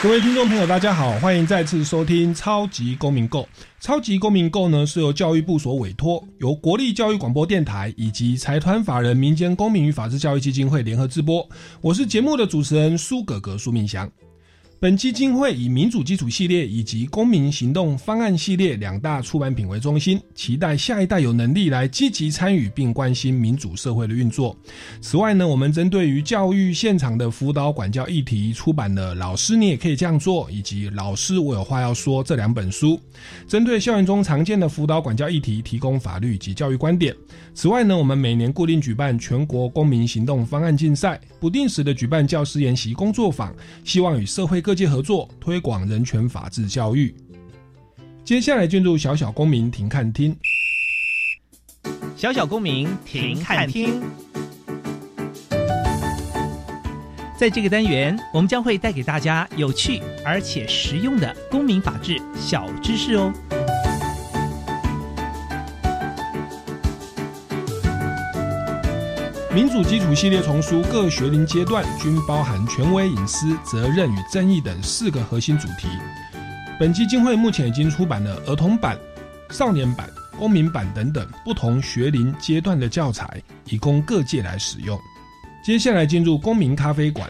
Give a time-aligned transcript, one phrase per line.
[0.00, 3.40] 各位听众朋友，大家好，欢迎再次收听《超级公民购》。
[3.80, 11.44] 《超级公民购》呢是由教育部所委托，由国立教育广播电台以及财团法人民间公民与法治教育基金会联合直播。
[11.80, 14.08] 我是节目的主持人苏格格苏明祥。
[14.80, 24.56] 本基金会以民主基础系列以及公民行动方案系列两大出版品为中心，期待下一代有能力来积极参与并关心民主社会的运作。
[25.00, 33.00] 此外呢，我们针对于教育现场的辅导管教议题，出版了《老师你也可以这样做》以及《老师我有话要说》这两本书，
[33.48, 37.12] 针对校园中常见的辅导管教议题，提供法律及教育观点。
[37.52, 47.16] 此外呢，我们每年固定举办全国公民行动方案竞赛，不定时的举办教师研习工作坊，希望与社会各界合作，推广人权法治教育。
[48.22, 50.36] 接下来进入小小公民庭看厅，
[52.14, 53.98] 小小公民庭看厅。
[57.38, 63.32] 在这个单元，我们将会带给大家有趣而且实用的公民法治小知识哦。
[69.58, 75.88] 民主基础系列丛书各学龄阶段均包含权威、隐私、责任与正义等四个核心主题。
[76.78, 78.96] 本基金会目前已经出版了儿童版、
[79.50, 84.96] 少年版、公民版等等不同学龄阶段的教材，以供各界来使用。
[85.60, 87.28] 接下来进入公民咖啡馆。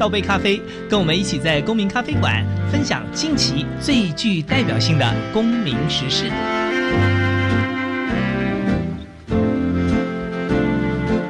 [0.00, 0.58] 倒杯咖啡，
[0.88, 2.42] 跟我们一起在公民咖啡馆
[2.72, 6.30] 分享近期最具代表性的公民时事。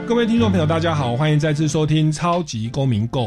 [0.06, 3.22] 各位听众朋友，大家好，欢迎再次收听《超级公民购》。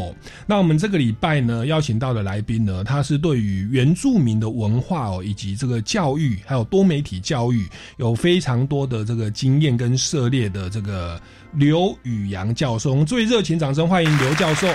[0.48, 7.68] 那我们这个礼拜呢，邀请到的来宾呢，他是对于原住民的文化哦，以及这个教育，还有多媒体教育，
[7.98, 11.20] 有非常多的这个经验跟涉猎的这个
[11.52, 12.92] 刘宇阳教授。
[12.92, 14.70] 我们最热情掌声欢迎刘教授。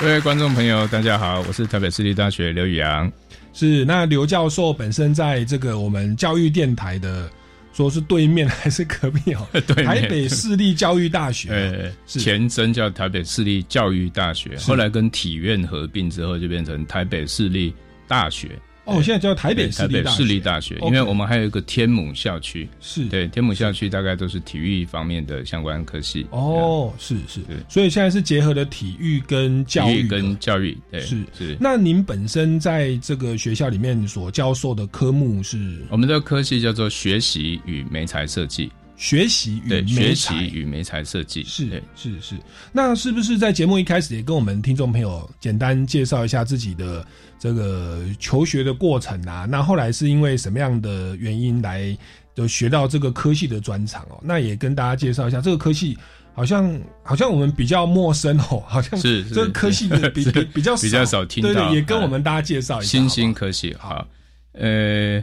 [0.00, 3.10] 各位观众朋友，大家好，我是台北市立大学刘宇阳。
[3.52, 7.30] 是那刘教授本身在这个我们教育电台的。
[7.74, 9.48] 说是对面还是隔壁哦？
[9.66, 17.74] 对，台北市立教育大学，呃，前身叫台北市立教育大学，后来跟体院合并之后，就变成台北市立
[18.06, 18.50] 大学。
[18.84, 23.04] 哦，现在叫台北市立市立大学，因为我们还有一个天母校区，是。
[23.04, 26.26] 对天母校区大概都是体育方面的相关科系。
[26.30, 31.24] 哦，是是，所以现在是结合了体育跟教育跟教育，对，是。
[31.38, 31.56] 是。
[31.60, 35.84] 那您本身在这个学校里面所教授的科目是？
[35.88, 38.70] 我们的科系叫做学习与媒材设计。
[39.02, 41.42] 学习与学习与媒材设计。
[41.42, 42.36] 是是是，
[42.70, 47.04] 那是不是在节目一开始也跟我们听众朋友简单介绍一下自己的
[47.36, 49.44] 这个求学的过程啊？
[49.44, 51.98] 那后来是因为什么样的原因来
[52.32, 54.20] 就学到这个科系的专长哦？
[54.22, 55.98] 那也跟大家介绍一下这个科系，
[56.32, 64.06] 好像好像我们比较陌生哦，好像是这个科系比比比较 比较少听到，对对，也跟我们大家介绍一下新兴科系哈，
[64.52, 65.20] 呃，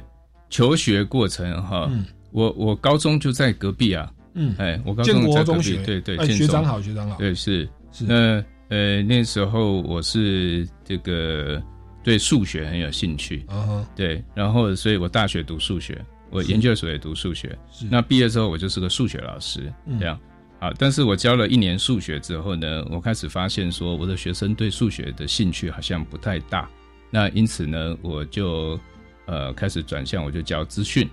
[0.50, 1.90] 求学过程哈。
[2.32, 7.68] 我我高中就在隔壁啊，嗯，哎，我高中在隔壁，对对，学长好，学长好，对是。
[7.92, 11.60] 是，那呃那时候我是这个
[12.04, 17.58] 对数学很有兴趣，啊对，然后所以我大学读数学，我研究所也读数学，
[17.90, 20.20] 那毕业之后我就是个数学老师，这样，
[20.60, 26.70] 好，但是我教了一年数学之后呢，我开始发现说我的学生对数学的兴趣好像不太大，
[27.10, 28.80] 那因此呢，我就
[29.26, 31.10] 呃开始转向，我就教资讯。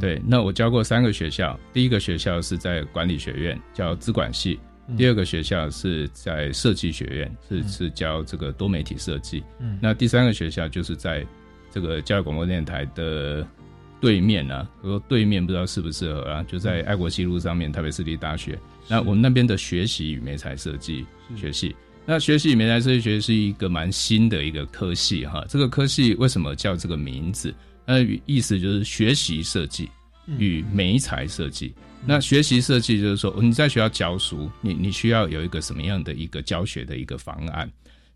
[0.00, 4.58] 对，那我教过三个学校，第一个学校是在管理学院，叫资管系；
[4.96, 9.42] 第二个学校是在设计学院，是是教这个多媒体设计。
[9.58, 11.26] 嗯，那第三个学校就是在
[11.70, 13.46] 这个教育广播电台的
[14.00, 18.58] 对面啊，我说对面不知道适不适合啊，就在爱国西路上面，台北市立大学。
[18.88, 21.04] 那我们那边的学习与媒材设计
[21.36, 21.74] 学系，
[22.06, 25.44] 那学习与媒材设计学是一个蛮新的一个科系哈。
[25.48, 27.54] 这个科系为什么叫这个名字？
[27.88, 29.88] 那意思就是学习设计
[30.36, 31.72] 与媒材设计。
[32.06, 37.68] 那学习设计就是说，你在学校教书，你你需要有一个什么样的一个教学的一个方案？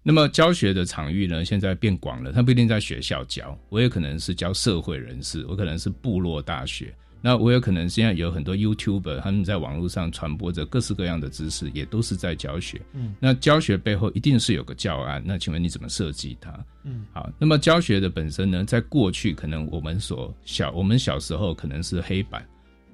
[0.02, 12.82] 那么教学的场域呢，现在变广了，它不一定在学校教，我也可能是教社会人士，我可能是部落大学，那我有可能现在有很多 YouTuber，他们在网络上传播着各式各样的知识，也都是在教学。
[12.92, 15.22] 嗯，那教学背后一定是有个教案。
[15.24, 16.52] 那请问你怎么设计它？
[16.82, 17.30] 嗯，好。
[17.38, 22.44] 那么教学的本身呢，在过去可能我们所小我们小时候可能是黑板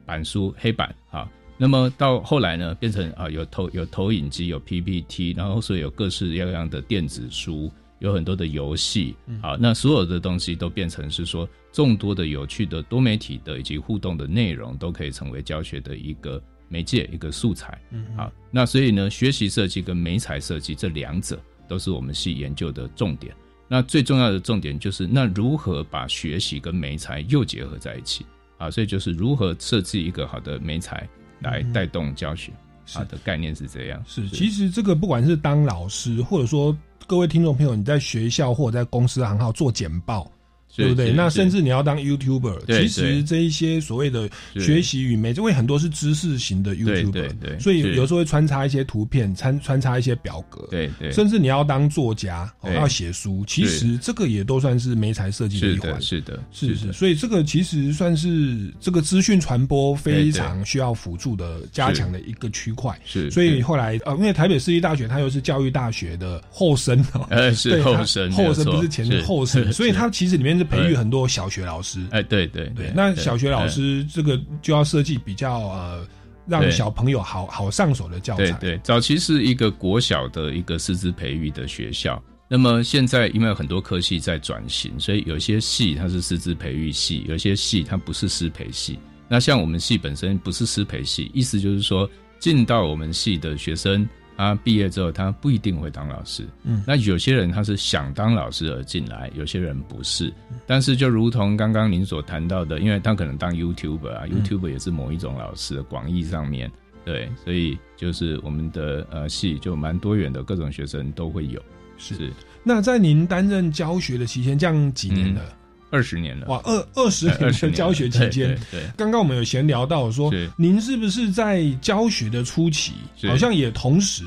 [0.05, 1.27] 板书黑板啊，
[1.57, 7.73] 那么到后来呢，变成啊有投有投影机有 PPT，然后所以有各式各样的电子书。
[8.01, 17.77] 有很多的游戏，好，那所有的东西都变成是说众多的有趣的多媒体的以及互动的内容都可以成为教学的一个媒介一个素材，
[18.17, 23.35] 好，那所以呢，学习设计跟媒材设计这两者都是我们系研究的重点。
[23.67, 28.25] 那最重要的重点就是那如何把学习跟媒材又结合在一起
[28.59, 28.71] 啊？
[28.71, 31.09] 所以就是如何设计一个好的媒材
[31.41, 32.53] 来带动教学，
[32.93, 34.01] 好的概念是这样。
[34.07, 36.77] 是，其实这个不管是当老师或者说。
[37.07, 40.31] 各位听众朋友，你在学校或者在公司行号做简报。
[40.77, 41.13] 对不对？
[41.13, 51.11] 那甚至你要当 YouTuber，其实这一些所谓的学习与媒，因为很多是知识型的 YouTuber，对所以有时候会穿插一些图片，穿穿插一些表格，对对。
[51.11, 56.93] 甚至你要当作家，哦要写书，其实这个也都算是媒材设计的一环，是的，是是。
[56.93, 62.97] 所以这个其实算是这个资讯传播非常需要辅助的加强的一个区块。
[63.05, 63.31] 是。
[63.31, 70.65] 所以后来呃，因为台北市立大学它又是教育大学的后生哦，呃是后生，后生不是前后生，所以它其实里面是。
[70.65, 76.07] 培育很多小学老师，哎，对对对，那小学老师这个就要设计比较呃，
[76.47, 78.53] 让小朋友好好上手的教材。
[78.53, 88.99] 对对，早期是一个国小的一个师资培育的学校，那么现在因为很多科系在转型，所以有些系它是师资培育系，有些系它不是师培系。
[89.29, 92.09] 那像我们系本身不是师培系，意思就是说
[92.39, 94.09] 进到我们系的学生。
[94.39, 96.47] 他毕业之后，他不一定会当老师。
[96.63, 100.33] 嗯，那有些人他是想当老师而进来，有些人不是。
[100.65, 106.71] 但是就如同刚刚您所谈到的，因为他可能当 YouTuber 啊，YouTuber 也是某一种老师，广义上面
[107.05, 111.61] 对，所以就是我们的呃系就蛮多元的，各种学生都会有。
[111.97, 112.33] 是。
[112.63, 115.43] 那在您担任教学的期间，这样几年了？
[115.91, 122.93] 二十年了哇，二二十年的教学期间，对，刚刚我们有闲聊到说，您是不是在教学的初期，
[123.23, 124.25] 好像也同时，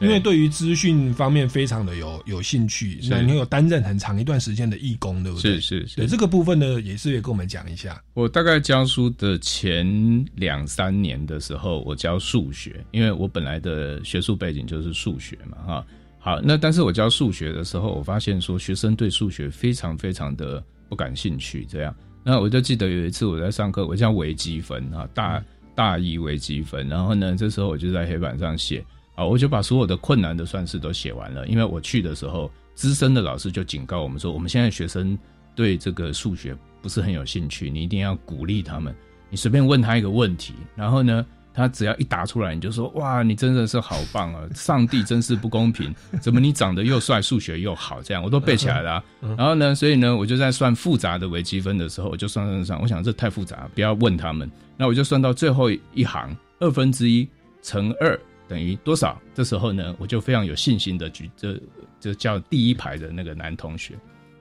[0.00, 5.60] 因为对于资讯方面非常的有有兴趣，那您有担任很长一段时间的义工，对不对？
[5.60, 8.02] 是是是，对这个部分呢，也是也跟我们讲一下。
[8.14, 9.86] 我大概教书的前
[10.34, 15.86] 两三年的时候，我教数学，因为我本来的学术背景就是数学嘛，哈。
[16.18, 20.62] 好，那但是我教数学的时候，我发现说学生对数学非常非常的。
[20.94, 21.92] 不感兴趣，这样，
[22.22, 25.44] 那我就记得有一次我在上课，我叫微积分啊，大
[25.74, 28.84] 大一微积分，然后呢，这时候我就在黑板上写
[29.16, 35.18] 啊，我就把所有的困难的算式都写完了，因为我去的时候，资深的老师就警告我们说，我们现在学生
[35.56, 38.94] 对这个数学不是很有兴趣，你一定要鼓励他们，
[39.28, 41.26] 你随便问他一个问题，然后呢。
[41.54, 44.42] 他只要一答出来，你就说哇，你真的是好棒啊！
[44.54, 49.02] 上帝真是不公平，怎么你长得又帅，数学又好，这样我都背起来了。
[49.38, 54.50] 然后呢，所以呢，我就在算复杂的微积分的时候，我就算算算，我想这太复杂，不要问他们。
[54.76, 57.26] 那我就算到最后一行，二分之一
[57.62, 58.18] 乘二
[58.48, 59.20] 等于多少？
[59.32, 61.56] 这时候呢，我就非常有信心的举，这
[62.00, 63.94] 这叫第一排的那个男同学，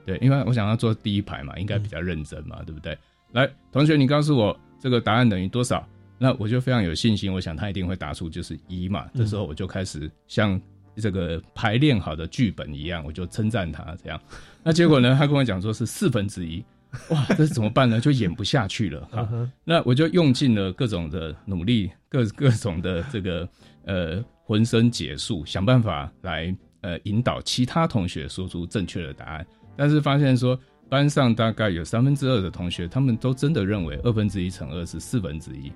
[0.03, 2.97] 对，因为我想要坐第一排嘛，应该比较认真嘛，对不对？
[3.31, 5.87] 来，同学，你告诉我这个答案等于多少？
[6.23, 9.05] 那我就非常有信心，我想他一定会答出就是一嘛。
[9.13, 10.57] 这时候我就开始像
[10.95, 14.17] 这个排练好的剧本一样，我就称赞他这样。
[14.63, 16.63] 那结果呢，他跟我讲说是四分之一，
[17.09, 17.99] 哇，这怎么办呢？
[17.99, 19.27] 就演不下去了哈。
[19.65, 23.49] 那我就用尽了各种的努力，各各种的这个
[23.83, 29.45] 呃浑身解数，想办法来呃引导其他同学说出正确的答案。
[29.75, 35.69] 但是发现说班上大概有三分之二的同学，他们都真的认为二分之一乘二是四分之一。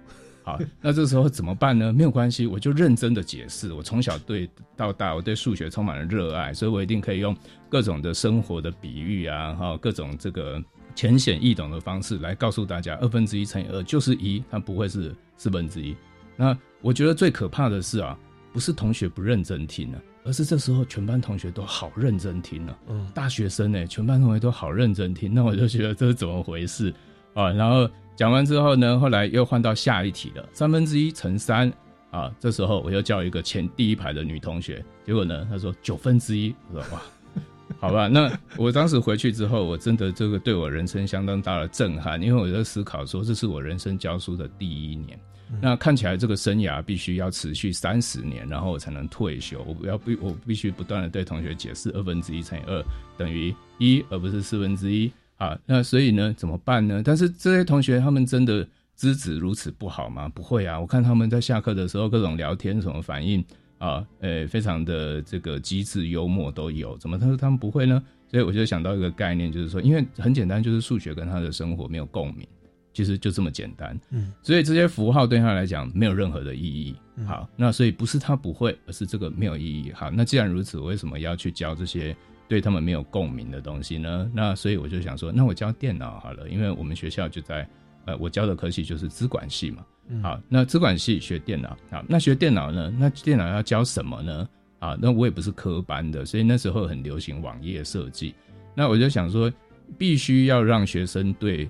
[0.47, 1.91] 好，那这时候怎么办呢？
[1.91, 3.73] 没有关系，我就认真的解释。
[3.73, 7.35] 我从小对到大，我对数学充满了热爱，所以我一定可以用
[7.67, 10.63] 各种的生活的比喻啊，哈，各种这个
[10.95, 15.93] 浅显易懂的方式来告诉大家，二分之一乘以二就是一，它不会是四分之一。
[16.37, 18.17] 那我觉得最可怕的是啊，
[18.53, 22.79] 不是同学不认真听了，而是这时候全班同学都好认真听了。
[22.87, 26.93] 嗯，大学生呢，全班同学都好认真听，那我就觉得这是怎么回事
[27.33, 27.51] 啊？
[27.51, 27.85] 然后。
[28.17, 31.71] 讲完之后呢，后来又换到下一题了，三分之一乘三
[32.09, 37.01] 啊，这时候我又叫一个前第一排的女同学，结果呢，她说九分之一，我说哇，
[37.79, 45.19] 好吧，那我当时回去之后，我真的这个对我人生相当大的震撼，因为我在思考说，这是我人生教书的第一年，
[45.61, 52.83] 那看起来这个生涯必须要持续三十年，然后我才能退休，我要必我必须不断的对同学解释二分之一乘以二
[53.15, 55.11] 等于一，而不是四分之一。
[55.37, 57.01] 啊，那所以呢，怎么办呢？
[57.03, 60.27] 但是这些同学他们真的资质如此不好吗？
[60.29, 63.43] 不会啊，我看他们在下课的时候各种聊天什么反应
[63.77, 68.03] 啊，呃，非常的这个机智幽默都有，怎么他说他们不会呢？
[68.29, 72.45] 所以我就想到一个概念，就是说，因为很简单，就是数学跟他的生活没有共鸣，
[72.93, 73.97] 其实就这么简单。
[74.09, 76.95] 嗯，所以这些符号对他来讲没有任何的意义。
[77.25, 79.93] 好，那所以不是他不会，而是这个没有意义。
[79.93, 82.13] 好，那既然如此，我为什么要去教这些
[82.47, 84.31] 对他们没有共鸣的东西呢？
[84.33, 87.67] 那所以我就想说，那我教电脑好了，因为我们学校就在。
[88.05, 89.85] 呃，我教的科系就是资管系嘛。
[90.23, 92.89] 好，那资管系学电脑，好，那学电脑呢？
[92.97, 94.49] 那电脑要教什么呢？
[94.79, 98.33] 啊，那我也不是科班的，所以那时候很流行网页设计。
[98.73, 99.51] 那我就想说，
[99.97, 101.69] 必须要让学生对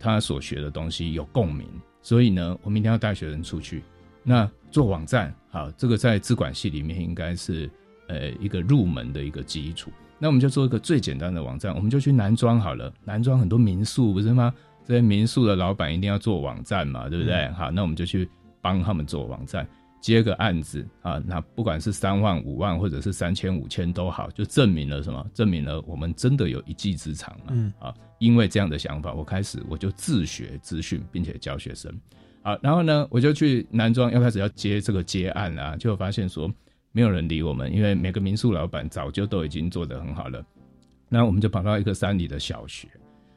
[0.00, 1.68] 他所学的东西有共鸣。
[2.00, 3.82] 所以呢，我明天要带学生出去，
[4.22, 7.68] 那做网站，好，这个在资管系里面应该是
[8.08, 9.92] 呃一个入门的一个基础。
[10.18, 12.92] 那我们就做一个最简单的网站，我们就去男装好了。
[13.04, 14.52] 男装很多民宿不是吗？
[14.84, 17.48] 这些民宿的老板一定要做网站嘛，对不对？
[17.52, 18.28] 好，那我们就去
[18.60, 19.66] 帮他们做网站，
[20.00, 21.20] 接个案子啊。
[21.26, 25.26] 那不管是三万、五万，或者是三千、五千都好，就证明了什么？
[25.34, 27.46] 证明了我们真的有一技之长嘛。
[27.50, 31.92] 嗯啊，因为这样的想法，我开始我就自学资讯，并且教学生。
[32.42, 36.48] 好，然后呢，我就去男装要开始要接这个接案啊，就发现说
[36.96, 40.42] 没有人理我们，因为每个民宿老板早就都已经做得很好了。
[41.10, 42.88] 那我们就跑到一个山里的小学。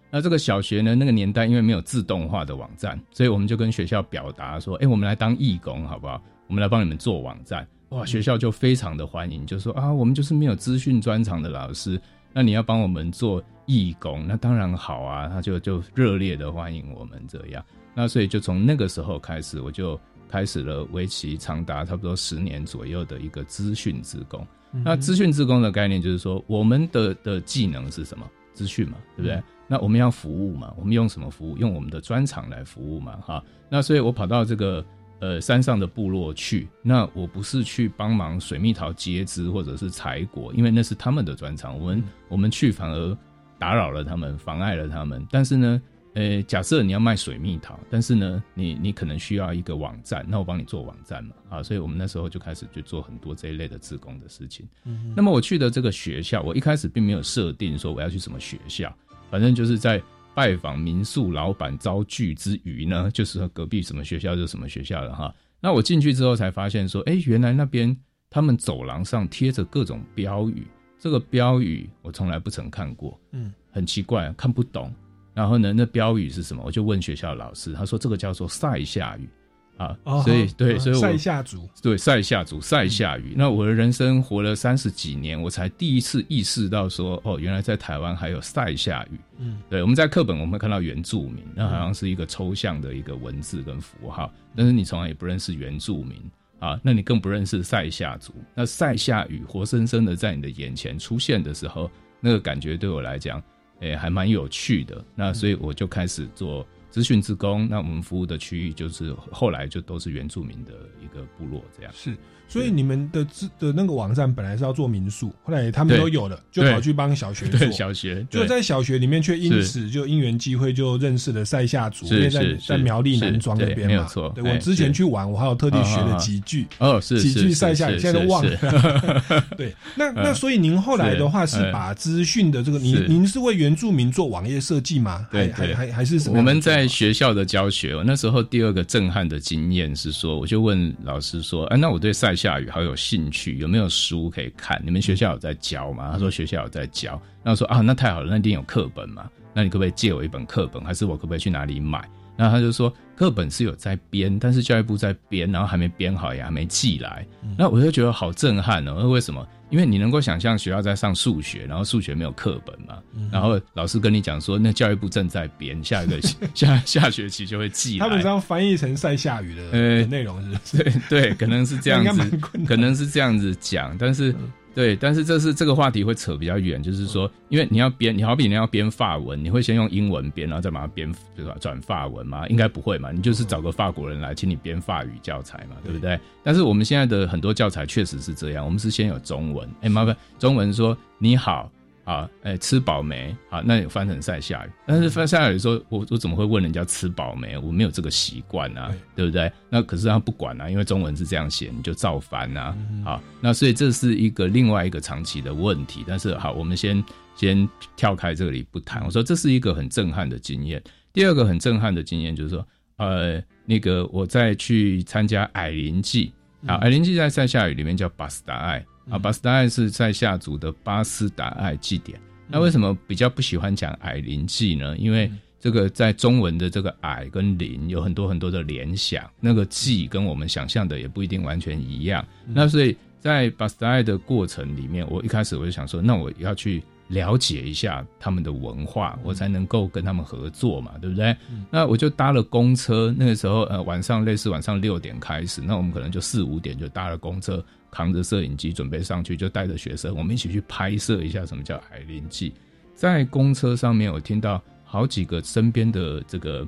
[0.10, 0.96] 那这个小学呢？
[0.96, 6.22] 那个年代因为没有自动化的网站，所以我们就跟学校表达说：“哎，我们来当义工好不好？
[6.48, 12.00] 我们来帮你们做网站。”哇，学校就非常的欢迎，就说：“啊，我们就是没有资讯专长的老师，
[12.32, 17.62] 那你要帮我们做义工，那当然好啊。”他就就热烈的欢迎我们这样。
[17.94, 20.00] 那所以就从那个时候开始，我就
[20.30, 24.46] 开始了为期长达差不多十年左右的一个资讯自工。
[24.72, 28.26] 那资讯自工的概念就是说，我们的的技能是什么？
[28.54, 29.42] 资讯嘛，对不对？
[29.68, 30.74] 那我们要服务嘛？
[30.78, 31.58] 我们用什么服务？
[31.58, 33.16] 用我们的专长来服务嘛？
[33.18, 34.86] 哈，那所以我跑到这个
[35.20, 36.68] 呃山上的部落去。
[36.82, 41.80] 那我不是去帮忙水蜜桃接枝或者是采果，因为那是他们的专长。
[41.80, 43.18] 我们我们去反而
[43.58, 45.26] 打扰了他们，妨碍了他们。
[45.32, 45.82] 但是呢，
[46.16, 51.36] 呃，假设你要卖水蜜桃，但是呢，你你可能需要一个网站，那我帮你做网站嘛？
[51.50, 54.68] 啊，所以我们那时候就开始去做很多这一类的自工的事情。
[54.86, 58.94] 嗯，那么我去的这个学校，我一开始并没有设定说我要去什么学校。
[59.30, 60.02] 反正就是在
[60.34, 65.34] 拜访民宿老板遭拒之余呢，就是隔壁什么学校就什么学校了哈。
[65.62, 67.96] 那我进去之后才发现说，哎，原来那边
[68.32, 70.66] 他们走廊上贴着各种标语，
[70.98, 74.92] 这个标语我从来不曾看过，嗯，很奇怪，看不懂。
[75.34, 76.62] 然后呢，那标语是什么？
[76.66, 79.30] 我就问学校老师，他说这个叫做塞夏语。
[79.78, 79.96] 啊，
[80.26, 83.34] 所以对，所以我塞夏族对塞夏族塞夏语。
[83.38, 89.18] 那我的人生活了三十几年，我才第一次意识到说，哦，原来在台湾还有塞夏语。
[89.38, 96.22] 嗯，对，我们在课本我们会看到原住民，那好像是一个抽象的一个文字跟符号，但是你从来也不认识原住民
[96.60, 98.34] 啊，那你更不认识塞夏族。
[98.54, 103.42] 那塞夏语活生生的在你的眼前出现的时候，那个感觉对我来讲，
[103.80, 105.04] 诶，还蛮有趣的。
[105.16, 106.66] 那所以我就开始做。
[106.92, 111.94] 资讯职工，那我们服务的区域就是后来就都是原住民的一个部落这样。
[111.96, 112.18] 是。
[112.50, 117.72] 所以你们的资的那个网站本来是要做民宿，后来他们都有了，就跑去帮小学做。
[117.72, 123.88] 小学就在小学里面，却因此就因缘机会就认识了塞夏族，因为在在苗栗南庄那边嘛。
[123.88, 124.32] 没有错。
[124.34, 129.44] 对我之前去玩，我还有特地学了几句哦，是几句塞夏，现在都忘了。
[129.56, 135.28] 对，那 那所以您后来的话是把资讯的这个，您您是为原住民做网页设计吗？
[135.32, 136.40] 对，还还还是什么？
[136.40, 142.39] 我们在学校的教学，那时候第二个震撼的经验是说，我就问老师说，哎，那我对塞。
[142.40, 144.82] 下雨好有兴趣，有没有书可以看？
[144.86, 146.10] 你们学校有在教吗？
[146.14, 147.22] 他说学校有在教。
[147.44, 149.30] 那我说啊，那太好了，那一定有课本嘛？
[149.54, 150.82] 那你可不可以借我一本课本？
[150.86, 152.00] 还是我可不可以去哪里买？
[152.40, 157.26] 然后他就说课本是有在编，但是教育部在编，然后还没编好，也还没寄来。
[157.58, 159.10] 那我就觉得好震撼哦！
[159.10, 159.46] 为什么？
[159.70, 162.98] 因为你能够想象学校在上数学，然后数学没有课本嘛，
[163.30, 166.18] 然后老师跟你讲说，那教育部正在编，下一个
[166.56, 168.08] 下下学期就会寄来。
[168.08, 170.78] 他们这样翻译成晒下雨的呃内容是？
[170.82, 174.34] 对对，可能是这样子， 可能是这样子讲，但是。
[174.74, 181.56] 对，但是这是这个话题会扯比较远，就是说，因为你要编，你好比你要编法文，你会先用英文编，然后再把它编，对吧？
[181.60, 182.48] 转法文吗？
[182.48, 186.20] 应该不会嘛，你就是找个法国人来，请你编法语教材嘛，对不对？
[186.44, 191.70] 但是我们现在的很多教材确实是这样，我们是先有中文，哎，麻烦中文说你好。
[192.10, 193.36] 啊，哎，吃饱没？
[193.52, 194.70] 好，那翻成晒下雨。
[194.88, 197.56] 但是翻下雨说，我我怎么会问人家吃饱没？
[197.56, 199.52] 我没有这个习惯啊，对不对？
[199.70, 202.76] 那可是他不管啊，因为中文是这样写，你就照翻啊。
[203.06, 206.04] 好，那所以这是一个另外一个长期的问题。
[206.08, 207.04] 但是好，我们先
[207.36, 209.06] 先跳开这里不谈。
[209.06, 210.82] 我说这是一个很震撼的经验。
[211.14, 216.34] 第二个很震撼的经验就是说，呃，那个我再去参加矮灵祭
[216.66, 222.20] 啊，矮灵祭在塞下语里面叫巴斯达艾啊，巴斯达艾是在夏族的巴斯达艾祭典。
[222.48, 224.96] 那为什么比较不喜欢讲矮灵祭呢？
[224.98, 232.26] 因为这个在中文的这个矮跟灵有很多很多的联想，那个祭跟我们想象的也不一定完全一样。
[232.48, 236.84] 那所以在巴斯达艾的过程里面，我一开始我就想说，那我要去。
[237.10, 241.36] 了解一下他们的文化，我才能够跟他们合作嘛，对不对？
[241.70, 252.54] 那我就搭了公车，那个时候呃晚上类似晚上六点开始，那我们可能就四五点就搭了公车，扛着摄影机准备上去，就带着学生，我们一起去拍摄一下什么叫海林记。
[252.94, 256.68] 在公车上面，我听到好几个身边的这个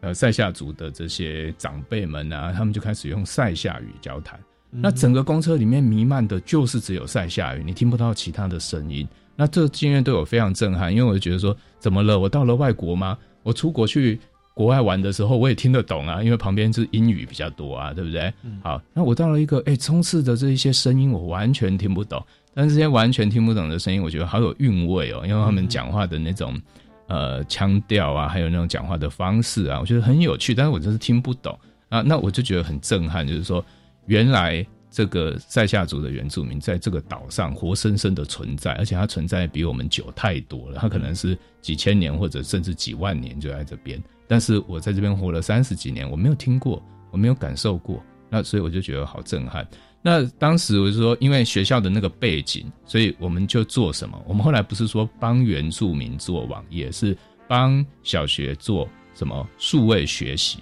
[0.00, 4.40] 呃塞夏族的这些长辈们啊，他们就开始用塞夏语交谈。
[4.70, 9.06] 那整个公车里面弥漫的就是只有塞夏语，你听不到其他的声音。
[9.34, 12.18] 那这经验对我非常震撼，因为我就觉得说，怎么了？
[12.18, 13.16] 我到了外国吗？
[13.42, 14.20] 我出国去
[14.54, 18.32] 国外玩的时候，我也听得懂啊，因为旁边是英语比较多啊，对不对？
[18.62, 22.22] 好，那我到了一个哎，充斥着这一些声音，我完全听不懂。
[22.54, 26.60] 但是这些完全听不懂的声音，我觉得好有韵味哦，因为他们讲话的那种
[27.08, 30.54] 呃腔调啊，还有那种讲话的方式啊，我觉得很有趣。
[30.54, 31.58] 但是我就是听不懂
[31.88, 33.64] 啊，那我就觉得很震撼，就是说
[34.06, 34.64] 原来。
[34.92, 40.78] 这个塞夏族的原住民在这个岛上活生生的存在，而且它存在比我们久太多了。
[40.78, 49.66] 它可能是几千年或者甚至几万年就在这边，但是我在这边活了三十几年，我没有听过，我没有感受过，那所以我就觉得好震撼。
[50.02, 54.22] 那当时我就说，因为学校的那个背景，所以我们就做什么？
[54.26, 57.16] 我们后来不是说帮原住民做网页，是
[57.48, 60.58] 帮小学做什么数位学习，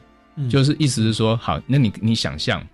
[0.49, 2.65] 就是意思是说，好，那你你想象。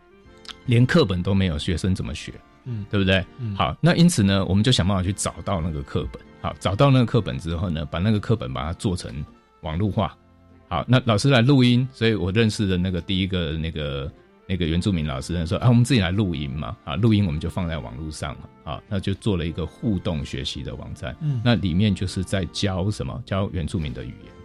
[0.66, 2.32] 连课本都没有，学生怎么学？
[2.64, 3.24] 嗯，对不对？
[3.38, 6.20] 嗯好，那因此呢，我们就想办法去找到那个课本。
[6.40, 9.24] 好，找到那个课本之后呢，把那个课本把它做成
[9.62, 10.16] 网络化。
[10.68, 14.12] 好，那老师来录音，所以我认识的那个第一个那个
[14.48, 16.76] 那个原住民老师说：“啊，我们自己来录音嘛。
[16.84, 18.48] 啊，录音我们就放在网络上嘛。
[18.64, 21.16] 好，那就做了一个互动学习的网站。
[21.20, 23.22] 嗯，那里面就是在教什么？
[23.24, 24.35] 教原住民的语言。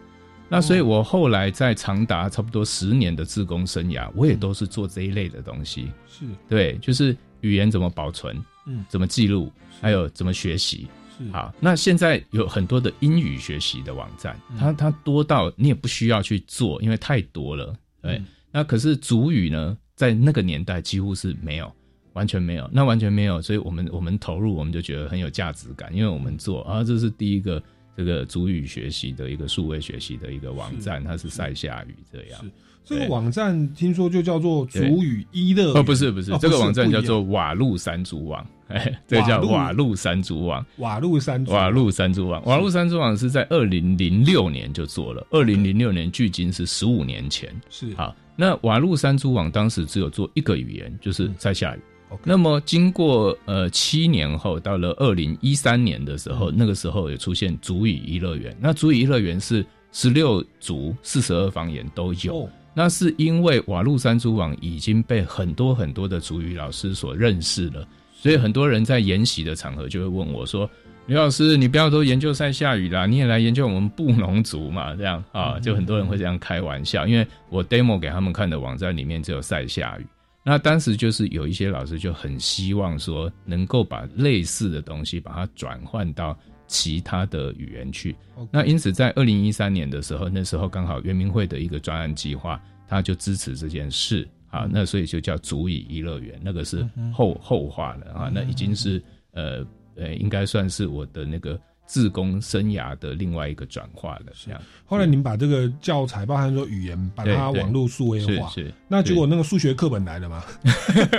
[0.53, 5.89] 那所以，我后来在长达差不多十年的自工生涯，我也都是做这一类的东西。
[6.05, 8.37] 是对，就是语言怎么保存，
[8.67, 10.89] 嗯，怎么记录，还有怎么学习。
[11.17, 17.73] 是好，那现在有很多的英语学习的网站，它它多到你也不需要去做，因为太多了。
[18.01, 21.73] 对，那可是主语呢，在那个年代几乎是没有，
[22.11, 23.41] 完全没有，那完全没有。
[23.41, 27.63] 所以我们我们投入，我们就觉得很有价值感，因为我们做啊，这是第一个。
[28.01, 32.41] 这个主语学习的一个数位学习的一个网站，它是塞夏语这样。
[32.41, 32.49] 是
[32.83, 40.65] 这个网站听说就叫做主语一乐哦，不是不是，这个网站叫做瓦路山竹网，哎，这个叫瓦路山竹网。
[40.77, 47.53] 瓦路山瓦路山竹网，瓦路山竹网是在二零零六年就做了，二零零六年距今是十五年前。
[47.69, 51.79] 是好，那瓦路山竹网当时只有做一个语言，就是塞夏语。
[52.23, 58.55] 那么经过呃七年后，到了二零一三年的时候，那个时候也出现足语一乐园。
[58.59, 62.49] 那足语一乐园是十六族四十二方言都有。
[62.73, 70.69] 那是因为瓦路山猪网已经被很多很多的主语老师所认识了，所以很多人在研习的场合就会问我说
[71.05, 80.05] ：“刘老师，你不要都研究塞夏语啦，你也来研究我们布农族嘛？”这样啊，就很多人会这样开玩笑，因为我 demo 给他们看的网站里面只有塞夏语。
[80.43, 88.15] 那当时就是有一些老师就很希望说，能够把类似的东西把它转换到其他的语言去。
[88.49, 94.67] 那因此在二零一三年的时候，那时候刚好圆明会的一个专案计划，他就支持这件事啊。
[94.71, 98.31] 那所以就叫足以一乐园，那个是后后话了啊。
[98.33, 99.01] 那已经是
[99.33, 101.59] 呃呃，应该算是我的那个。
[101.91, 104.61] 自工生涯的另外一个转化的这样。
[104.85, 108.71] 后来您把这个教材，包含说语言，把它网络数位化，是。
[108.87, 110.41] 那结果那个数学课本来了吗？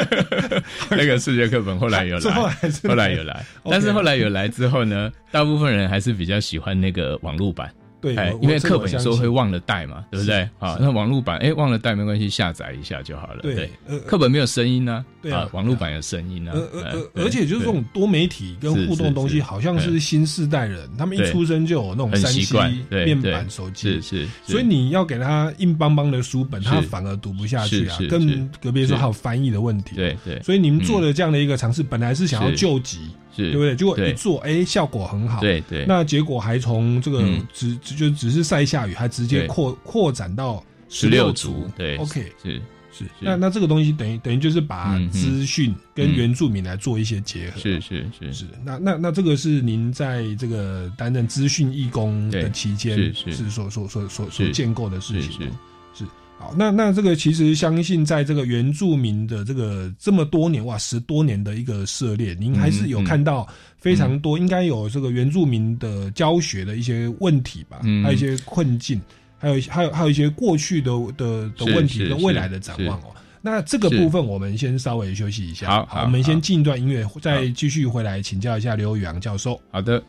[0.88, 2.32] 那个数学课本后来有来，
[2.88, 7.70] 后来有来，但是后来有来之后呢，大部分人还是比较喜欢那个网络版。
[8.02, 10.40] 对，因为课本有时候会忘了带嘛，对不对？
[10.58, 13.42] 啊，那网络版哎忘了带没关系，下载一下就好了。
[13.42, 13.70] 对，
[14.08, 16.50] 课本没有声音呢，对啊，网络版有声音呢。
[16.52, 24.28] 而而而且就是这种多媒体跟互动的东西，好像是新世代人，他们一出生就有那种三 C 面板手机，是是。
[24.42, 27.96] 所以你要给他硬邦邦的书本，他反而读不下去啊。
[28.10, 29.94] 更隔壁说还有翻译的问题。
[29.94, 30.42] 对对。
[30.42, 33.10] 所以你们做了这样的一个尝试，本来是想要救急。
[33.34, 33.74] 是，对不对？
[33.76, 35.40] 结果一做，哎，效果很好。
[35.40, 35.84] 对对。
[35.86, 41.68] 那结果还从这个只就只是晒下雨，还直接扩扩展到十六族。
[41.76, 42.60] 对，OK，是
[42.92, 43.04] 是。
[43.18, 47.58] 那那这个东西等于等于就是把资讯跟原住民来做一些结合。
[47.58, 48.44] 是是是是。
[48.64, 55.50] 那那那这个是您在这个担任资讯义工的期间是所所所所所建构的事情。
[56.42, 56.48] 是。
[56.48, 69.00] 好，那那这个其实相信在这个原住民的这个这么多年哇十多年的一个涉猎，您还是有看到非常多，应该有这个原住民的教学的一些问题吧，还有一些困境，
[69.38, 73.04] 还有还有还有一些过去的的的问题跟未来的展望哦。
[73.40, 79.60] 那这个部分我们先稍微休息一下，好，我们先进一段音乐，再继续回来请教一下刘宇阳教授。
[79.70, 80.02] 好的。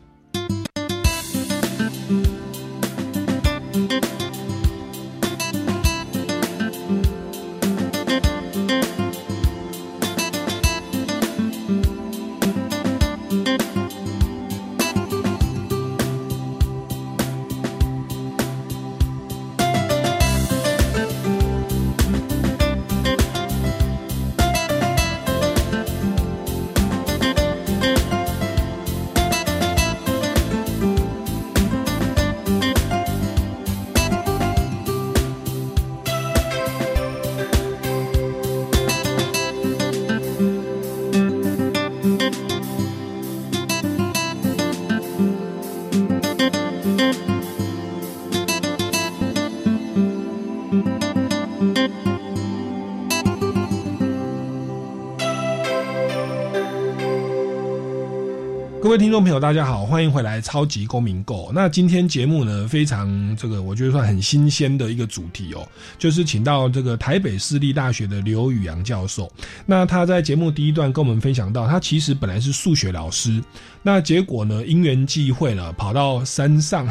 [58.94, 61.48] 位听众朋友，大家好，欢迎回来《超级公民购》。
[61.52, 65.66] 那今天节目呢，非常这个，我觉得算很新鲜的一个主题哦，
[65.98, 69.28] 就是请到这个台北私立大学的刘宇阳教授。
[69.66, 73.42] 那他在节目第一段跟我们分享到，他其实本来是数学老师，
[73.82, 76.88] 那结果呢，因缘际会了，跑到山上。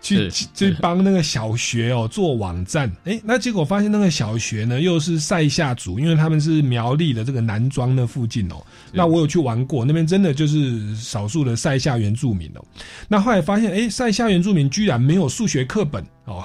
[0.00, 8.56] 去去帮那个小学哦做网站，哎，那结果发现那个小学呢又是塞夏族，因为他们是苗栗的这个南庄那附近哦。
[8.92, 12.64] 那我有去玩过，那边真的就是少数的塞夏原住民哦。
[13.08, 16.04] 那后来发现，哎，塞夏原住民居然没有数学课本。
[16.30, 16.44] 哦，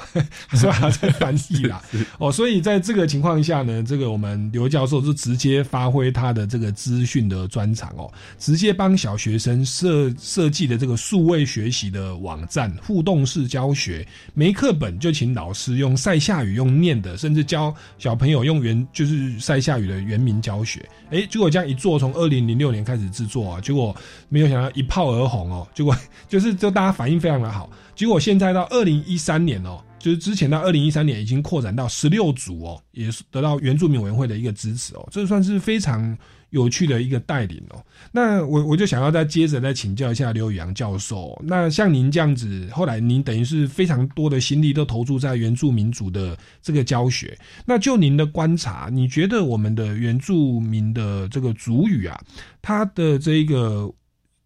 [0.54, 0.89] 是吧？
[0.89, 1.80] 在翻译啦。
[2.17, 20.84] 哦，所以在这个情况下呢，这个我们刘教授就直接发挥他的这个资讯的专长哦，直接帮小学生设设计的这个数位学习的网站，互动式教学，没课本就请老师用塞夏语用念的，甚至教小朋友用原就是塞夏语的原名教学。
[21.12, 23.95] 哎，结果这样一做，从二零零六年开始制作啊，结果
[24.30, 25.95] 没有想到一炮而红哦，结果
[26.28, 27.69] 就是就大家反应非常的好。
[27.95, 36.16] 结果现在到二零一三年哦，就是之前到二零一三年已经扩展到十六组哦，也是得到原住民委员会的一个支持哦，这算是非常
[36.52, 37.84] 有趣的一个带领哦。
[38.12, 52.20] 那我我就想要再接着再请教一下刘宇阳教授，那像您这样子，后来您等于是非常多的心力都投注在原住民族的这个教学，那就您的观察，你觉得我们的原住民的这个族语啊，
[52.62, 53.92] 它的这一个。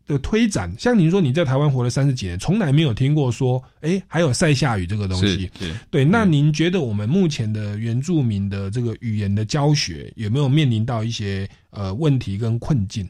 [0.10, 5.50] 的推展，像您说你在台湾活了三十几年，从来没有听过说，哎，还有塞下语这个东西。
[5.92, 13.08] 对，那您觉得我们目前的原住民的这个语言的教学有没有面临到一些呃问题跟困境？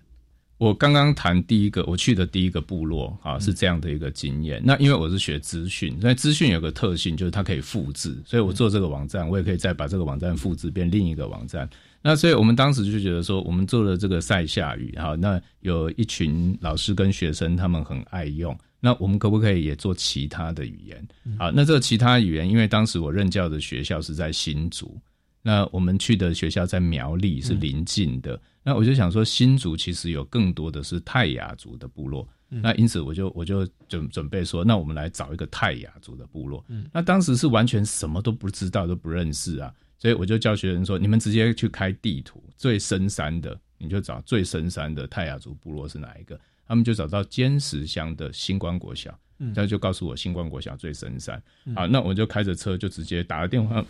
[0.57, 4.61] 我刚刚谈第一个，我去的第一个部落啊，是这样的一个经验。
[4.61, 11.69] 那因为我是学资讯，那资讯有个特性就是它可以复制，所以我做这个网站，我也可以再把这个网站复制变另一个网站。
[12.01, 21.07] 那所以我们当时就觉得说，我们做了这个塞夏语，哈，那有一群老师跟学生他们很爱用，那我们可不可以也做其他的语言？
[21.37, 24.97] 好，那这个其他语言，因为当时我任教的学校是在新竹，
[25.41, 28.39] 那我们去的学校在苗栗是邻近的。
[28.63, 36.63] 那我就想说，新竹其实有更多的是泰雅族的部落，那因此我就我就准准备说，那我们来找一个泰雅族的部落。
[36.93, 49.15] 那当时是完全什么都不知道，都不认识啊，所以我就教学生说，你们直接去开地图，最深山的你就找最深山的泰雅族部落是哪一个，他们就找到尖石乡的星光国小。
[49.55, 51.41] 他就告诉我星光国小最深山，
[51.73, 53.81] 好，那我就开着车就直接打了电话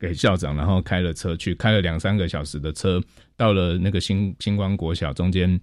[0.00, 3.00] 给校长，然后开了车去，开了两三个小时的车，
[3.36, 5.60] 到了那个星星光国小中间，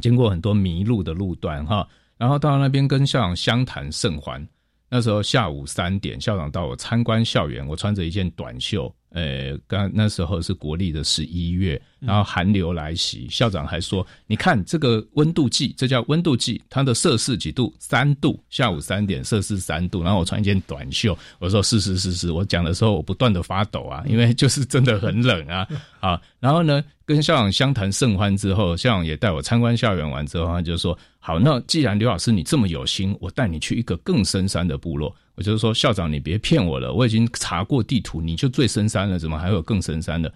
[0.00, 4.46] 经过很多迷路的路段哈，然后到那边跟校长相谈甚欢。
[4.90, 8.94] 那时候下午三点，校长到我参观校园，我穿着一件短袖。
[9.10, 17.72] 呃，刚那时候是国历的十一月，然后寒流来袭，校长还说：“你看这个温度计，这叫温度计，它的摄氏几度？
[17.78, 18.38] 三度。
[18.50, 20.02] 下午三点，摄氏三度。
[20.02, 22.30] 然后我穿一件短袖，我说：是是是是。
[22.30, 25.66] 我讲的时候，我不断的发抖啊，因为就是真的很冷啊
[26.00, 26.20] 啊。
[26.38, 40.32] 然后呢，跟校长相谈甚欢之后，校长也带我参观校园完之后，他就说：好，那既然刘老师你这么有心，我带你去一个更深山的部落。”我就是说，校长，你别骗我了，我已经查过地图，你就最深山了，怎么还有更深山的？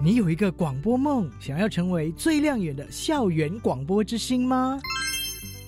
[0.00, 4.78] 你有一个广播梦，想要成为最亮眼的校园广播之星吗？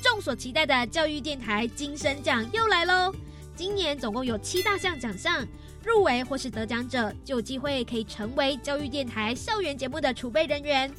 [0.00, 3.12] 众所期待的教育电台金声奖又来喽！
[3.55, 5.45] 今年总共有七大项奖项，
[5.85, 10.91] 入围或是得奖者就有机会可以成为教育电台校园节目的储备人员。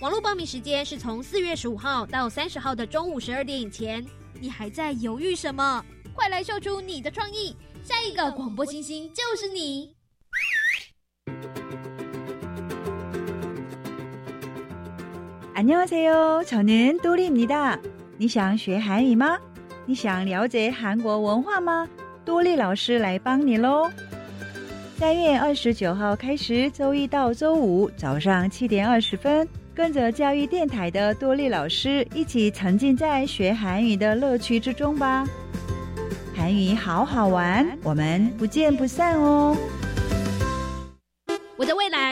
[0.00, 4.04] 网络报名时间是从四月十五号到三十号的中午十二点以前。
[4.40, 5.84] 你还在犹豫什么？
[6.14, 7.56] 快来秀出你的创意！
[7.84, 9.94] 下一个广播星星就是你。
[15.54, 17.78] 안녕하세요저는도리입니다
[18.18, 19.38] 你想学韩语吗？
[19.89, 21.87] 你想了解韩国文化吗？
[22.25, 23.89] 多利老师来帮你喽！
[24.97, 35.25] 三月二十九号开始，周一到周五早上七点二十分，跟着教育电台的多利老师一起沉浸在学韩语的乐趣之中吧。
[36.35, 39.55] 韩语好好玩，我们不见不散哦！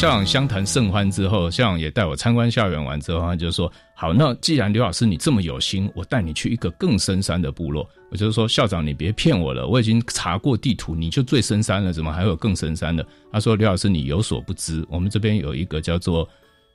[0.00, 16.26] 校长相谈甚欢之后，校长也带我参观校园完之后，他就说：“好，那既然刘老师你这么有心，我带你去一个更深山的部落。”我就说：“校长，你别骗我了，我已经查过地图，你就最深山了，怎么还有更深山的？”他说：“刘老师，你有所不知，我们这边有一个叫做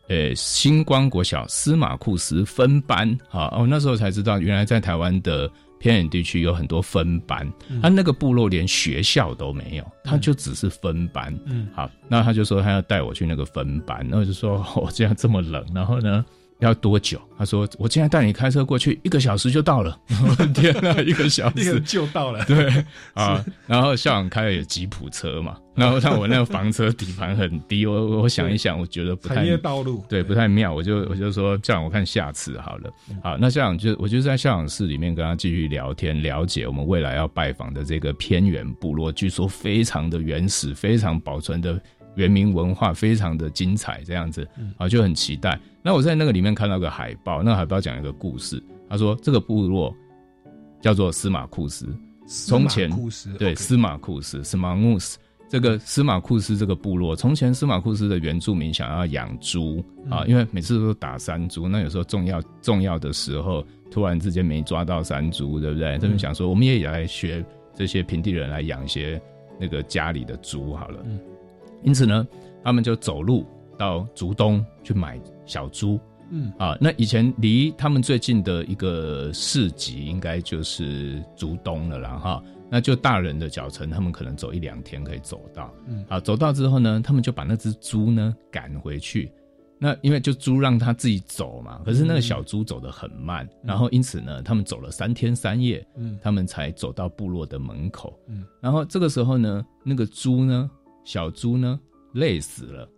[0.07, 5.49] 呃星光国小司马库斯分班啊，哦，那时候才知道，原来在台湾的。”
[5.85, 7.47] 偏远地区有很多分班，
[7.79, 11.31] 他那个部落连学校都没有，他就只是分班。
[11.45, 16.25] 嗯，好，那他就说他要带我去那个分班，然后就说我这样这么冷，然后呢？
[16.59, 17.19] 要多久？
[17.37, 19.99] 他说：“我今天带你开车过去，一个小时就到了。
[20.55, 22.43] ”天哪，一个小时 就到了。
[22.45, 32.89] 对 啊，然后校长开的吉普车嘛，然后像我那个房车底盘很低，我我想一想，我觉得不太道路对不太妙，我就我就说校长，我看下次好了。
[33.21, 41.79] 好，那校长就我就在校长室里面跟他继续聊天，了解我们未来要拜访的这个偏远部落，据说非常的原始，非常保存的。
[42.15, 45.59] 原民文化非常的精彩，这样子啊，就很期待。
[45.85, 48.59] 那我在那个里面看到个海报，那个海报讲一个故事。
[48.89, 49.95] 他说这个部落
[50.81, 51.95] 叫做司马库斯，
[52.47, 52.89] 从前
[53.37, 65.99] 对司马库斯，司马库斯这个司马库斯这个部落，从前司马库斯的原住民想要养猪啊，因为每次都打山猪，那有时候重要重要的时候，突然之间没抓到山猪，对不对？
[65.99, 67.45] 他们想说，我们也来学
[67.75, 69.21] 这些平地人来养一些
[69.59, 71.05] 那个家里的猪好了。
[71.83, 72.27] 因此呢，
[72.63, 73.45] 他们就走路
[73.77, 75.99] 到竹东去买小猪。
[76.31, 82.17] 嗯啊，那以前离他们最近的一个市集，应该就是竹东了啦。
[82.17, 85.71] 哈，那就大人的脚程，他们可能走一两天可以走到。
[85.85, 89.31] 嗯，好，走到之后呢，他们就把那只猪呢赶回去。
[89.77, 98.17] 那因为就猪让它自己走嘛，可是那个小猪走得很慢，然后因此呢，他们走了三天三夜，嗯，他们才走到部落的门口。
[98.29, 100.69] 嗯，然后这个时候呢，那个猪呢。
[101.07, 101.79] 小猪呢
[102.15, 102.89] 累死了，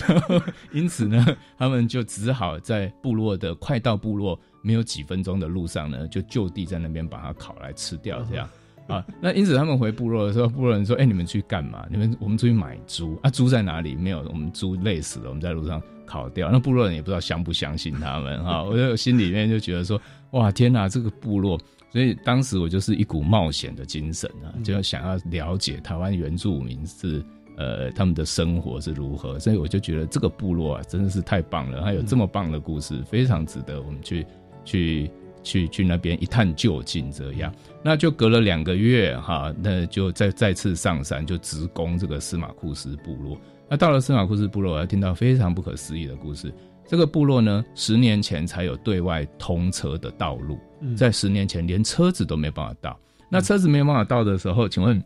[0.72, 1.24] 因此呢，
[1.56, 8.22] 他们就只好在部落的快到部落没有几分钟的路上呢，就就地在那边把它烤来吃掉。
[8.28, 8.48] 这样
[8.88, 11.86] 啊，那因此他们回部落的时候，部落人说：“哎，你们去干嘛？
[11.88, 13.30] 你们我们出去买猪啊？
[13.30, 13.94] 猪在哪里？
[13.94, 20.00] 没有，我们猪累死了，我们在路上烤掉。”那部落人也不知道相不相信他们哈，我就心里面就觉得说
[20.32, 21.56] ：“哇，天哪，这个部落！”
[21.92, 27.24] 所以当时我就是一股冒险的精神啊，就想要了解台湾原住民是
[27.60, 34.26] 呃他们的生活是如何，所以我就觉得这个部落啊真的是太棒了，还有这么棒的故事，非常值得我们去
[34.64, 35.10] 去
[35.42, 37.12] 去去那边一探究竟。
[37.12, 43.38] 这样，那就隔了两个月哈，那就再再次上山，就直攻这个司马库斯部落。
[43.68, 46.52] 那到了司马库斯部落，我要听到非常不可思议的故事。
[46.88, 50.58] 这个部落呢，十年前才有对外通车的道路，
[50.96, 52.98] 在十年前连车子都没办法到。
[53.28, 55.00] 那车子没有办法到的时候，请问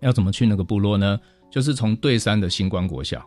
[0.00, 1.18] 要怎么去那个部落呢？
[1.54, 3.24] 就是从对山的星光国小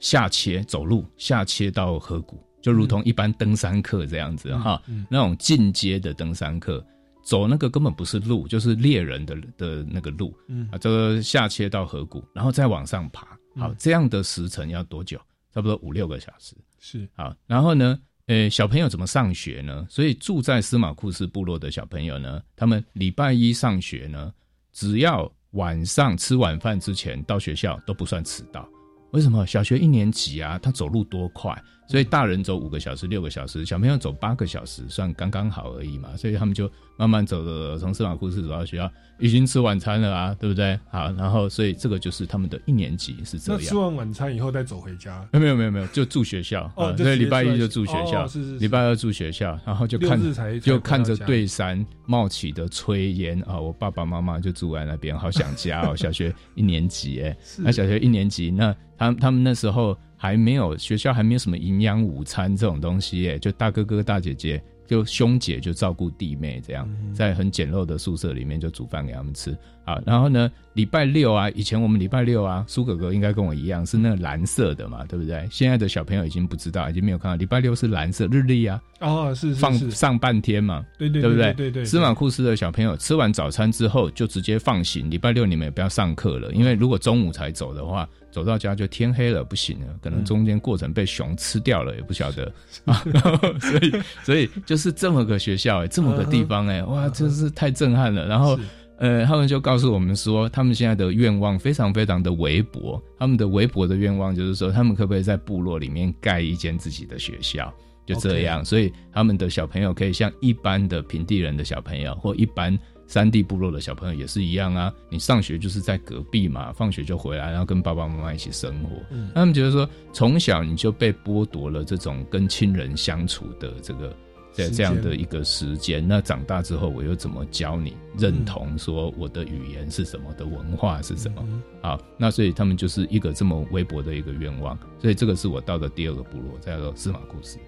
[0.00, 6.82] 下切走路下切到河谷，就如同一般登山客这样子哈，那种进阶的登山客
[7.22, 10.34] 走那个根本不是路，就是猎人的的那个路，
[10.72, 15.20] 啊，这个下切到河谷，然后再往上爬，好，这样的时程要多久？
[15.52, 16.56] 差不多五六个小时。
[16.78, 19.86] 是好，然后呢，呃，小朋友怎么上学呢？
[19.90, 24.32] 所以住在司马库斯部落的小朋友呢，他们礼拜一上学呢，
[24.72, 28.66] 只要晚上吃晚饭之前到学校都不算迟到。
[29.12, 29.46] 为什么？
[29.46, 31.52] 小学一年级啊，他走路多快。
[31.88, 36.16] 所以大人走五个小时、六个小时，小朋友走八个小时，算刚刚好而已嘛。
[36.16, 40.78] 所以他们就慢慢走走，从司马库斯走到学校，已经吃晚餐了啊，对不对？
[40.90, 43.60] 好，然后所以这个就是他们的一年级是这样。
[43.60, 45.24] 那吃完晚餐以后再走回家？
[45.32, 46.92] 没有没有没有，就住学校啊。
[46.96, 48.26] 所以礼拜一就住学校，
[48.58, 50.20] 礼拜二住学校，然后就看
[50.60, 53.60] 就看着对山冒起的炊烟啊。
[53.60, 55.94] 我爸爸妈妈就住在那边，好想家哦。
[55.94, 59.96] 小学一年级哎， 那小学一年级，那他他们那时候。
[60.16, 69.56] 还没有学校还没有什么营养午餐这种东西耶，就大哥哥大姐姐就兄姐就照顾弟妹这样，在很简陋的宿舍里面就煮饭给他们吃。
[69.86, 75.46] 好，然后呢，礼拜六啊，以前我们礼拜六啊，苏哥哥应该跟我一样是那个蓝色的嘛，对不对？
[75.48, 78.82] 现在的小朋友已经不知道，已经没有看到礼拜六是蓝色日历啊。
[78.98, 81.52] 哦，是放上半天嘛，对对对不对？
[81.52, 81.84] 对对。
[81.84, 92.52] 司马库斯的小朋友吃完早餐之后就直接放行，礼拜六你们也不要上课了，因为如果中午才走的话，走到家就天黑了，不行了，可能中间过程被熊吃掉了，也不晓得
[92.86, 93.04] 啊。
[93.62, 98.26] 所以，所以就是这么个学校哎，这么个地方哎，哇，真是太震撼了。
[98.26, 98.58] 然后。
[98.98, 103.02] 呃，他们就告诉我们说，他们现在的愿望非常非常的微薄。
[103.18, 107.72] 他们的微薄的愿望就是说，他们可不可以在部落里面盖一间自己的学校？
[108.06, 114.92] 就这样，所以他们的小朋友可以像一般的平地人的小朋友，或一般山地部落的小朋友也是一样啊。
[115.10, 118.90] 你上学就是在隔壁嘛，放学就回来，然后跟爸爸妈妈一起生活。
[119.34, 124.16] 他们觉得说，从小你就被剥夺了这种跟亲人相处的这个。
[124.56, 131.46] 在这样的一个时间，那长大之后我又怎么教你认同说我的语言是什么的文化是什么？
[131.82, 137.58] 好，那所以他们就是一个这么微薄的一个愿望，所以这个是我到的第二个部落，叫做司马库斯。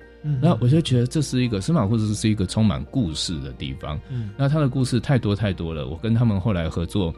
[0.41, 3.99] 那我就觉得这是一个司马库斯是一个充满故事的地方。
[4.11, 7.15] 嗯，那他的故事太多太多了，我跟他们后来合作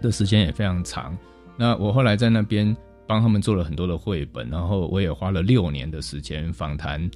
[0.00, 1.16] 的时间也非常长。
[1.56, 7.10] 那我后来在那边帮他们做了很多的绘本，然后我也花了六年的时间访谈。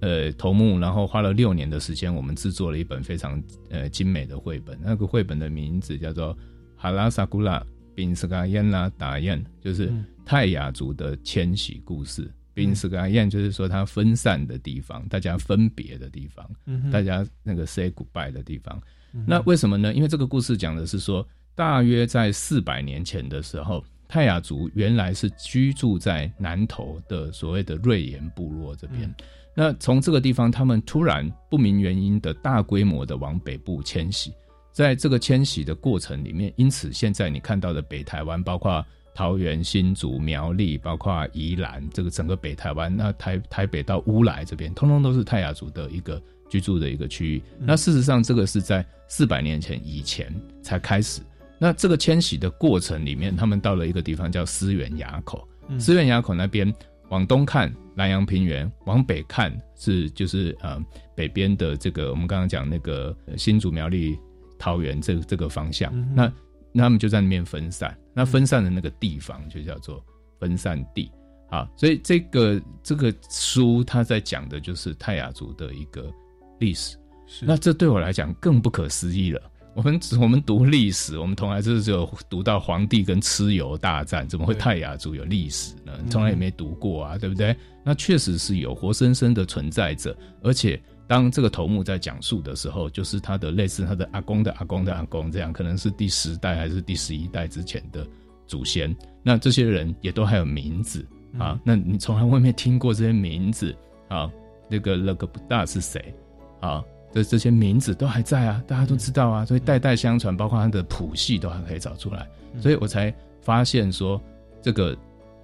[0.00, 4.78] 呃，头目，然后花了六年的时间，我们制作了一本非常呃精美的绘本。
[4.82, 6.34] 那个绘本的名字叫做
[6.76, 9.92] 《哈拉萨古拉宾斯嘎燕拉达燕》，就是
[10.24, 12.30] 泰雅族的迁徙故事。
[12.52, 16.48] 宾斯嘎燕就是说它分散的地方，大家分别的地方，
[16.90, 18.80] 大家那个 say goodbye 的地方。
[19.26, 19.92] 那为什么呢？
[19.92, 29.14] 因为这个故事讲的是说，大约在四百年前的时候，泰雅族原来是居住在南投的所谓的瑞岩部落这边。
[29.58, 34.30] 那从这个地方，他们突然不明原因的大规模的往北部迁徙，
[34.70, 47.42] 在这个迁徙的过程里面，因此现在你看到的北台湾，包括桃园、新竹、苗栗，包括宜兰，这个整个北台湾，那台台北到乌来这边，通通都是泰雅族的一个居住的一个区域。
[47.58, 51.22] 那事实上，这个是在四百年前以前才开始。
[51.58, 56.70] 那这个迁徙的过程里面，他们到了一个地方叫思源垭口，思源垭口那边。
[57.08, 60.78] 往东看南洋平原，往北看是就是呃
[61.14, 64.18] 北边的这个我们刚刚讲那个新竹苗栗
[64.58, 66.30] 桃园这这个方向，那
[66.72, 70.04] 那他们就在那边分散，那分散的那个地方就叫做
[70.38, 71.10] 分散地，
[71.48, 76.12] 啊，所以这个这个书他在讲的就是泰雅族的一个
[76.60, 76.98] 历史，
[77.40, 79.40] 那这对我来讲更不可思议了。
[79.76, 85.92] 我们我们读历史，我们从来就是只有读到皇帝跟蚩尤大战，怎么会泰雅族有历史呢？
[86.08, 87.54] 从来也没读过啊，对不对？
[87.84, 98.04] 那确实是有活生生的存在着，而且当这个头目在讲述的时候，就是他的类似他的阿公的阿公的阿公这样，可能是第十代还是第十一代之前的
[98.46, 98.96] 祖先。
[99.22, 101.06] 那这些人也都还有名字
[101.38, 103.76] 啊，那你从来未没听过这些名字
[104.08, 104.30] 啊？
[104.70, 106.14] 那个勒格布大是谁
[106.60, 106.82] 啊？
[107.16, 112.28] 的这些名字都还在啊，大家都知道啊，所以代代相传，包括它的谱系都还可以找出来，
[112.60, 114.20] 所以我才发现说，
[114.60, 114.94] 这个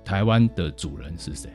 [0.05, 1.49] 台湾的主人是谁，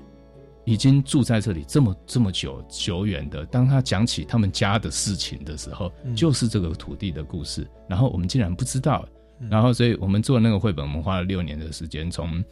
[0.65, 3.45] 已经住在这里这么这么久久远的。
[3.45, 9.07] 当他讲起他们家的事情的时候，就是这个土地的故事，然后我们竟然不知道，
[9.51, 12.43] 然后所以我们做那个绘本，我们花了六年的时间，从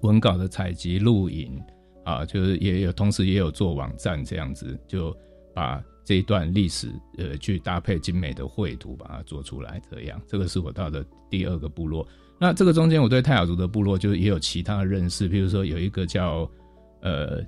[0.00, 1.56] 文稿的采集、录影。
[2.04, 5.14] 啊，就是也有同时也有做网站这样子，就
[5.54, 5.78] 把
[6.08, 12.08] 这一段历史呃去搭配精美的绘图把它做出来，这样这个是我到的第二个部落。
[12.38, 16.50] 那这个中间我对泰雅族的部落就也有其他的认识，比如说有一个叫
[17.02, 17.42] 呃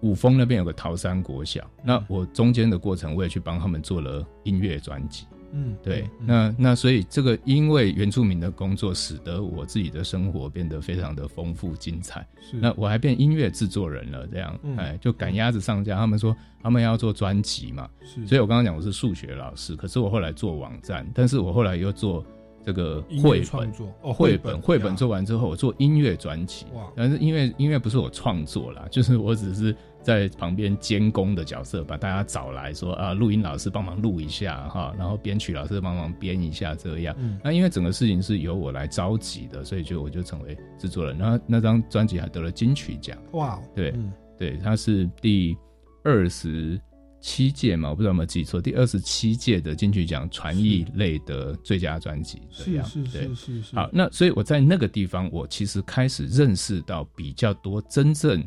[0.00, 5.26] 五峰那边有个桃山国小，那我中间的过程我也去帮他们做了音乐专辑。
[5.54, 12.26] 嗯，对，那那所以这个因为原住民的工作，使得我自己的生活变得非常的丰富精彩。
[12.40, 15.96] 是，那我还变音乐制作人了，这样，哎，就赶鸭子上架。
[15.96, 22.24] 他们说他们要做专辑嘛，是，所以我刚刚讲我是数学老师，可是我后来做网站，但是我后来又做
[22.64, 26.64] 这个绘本，哦，绘本，绘本做完之后，我做音乐专辑。
[26.72, 29.76] 哇，但是音乐音乐不是我创作啦，就是我只是。
[30.02, 37.16] 在旁边监工的角色，把大家找来说啊，录音老师帮忙录一下哈，然后编曲老师帮忙编一下这样。
[37.42, 41.16] 那因为整个事情是由我来召集的，所以就我就成为制作人。
[41.16, 43.16] 然后那张专辑还得了金曲奖。
[43.32, 43.94] 哇，对，
[44.36, 45.56] 对，它是第
[46.02, 46.80] 二十
[47.20, 52.42] 七届嘛，我不知道有没有记错，第二十七届的金曲奖传艺类的最佳专辑。
[52.50, 53.76] 是是是是是。
[53.76, 58.44] 好，那所以我在那个地方，我其实开始认识到比较多真正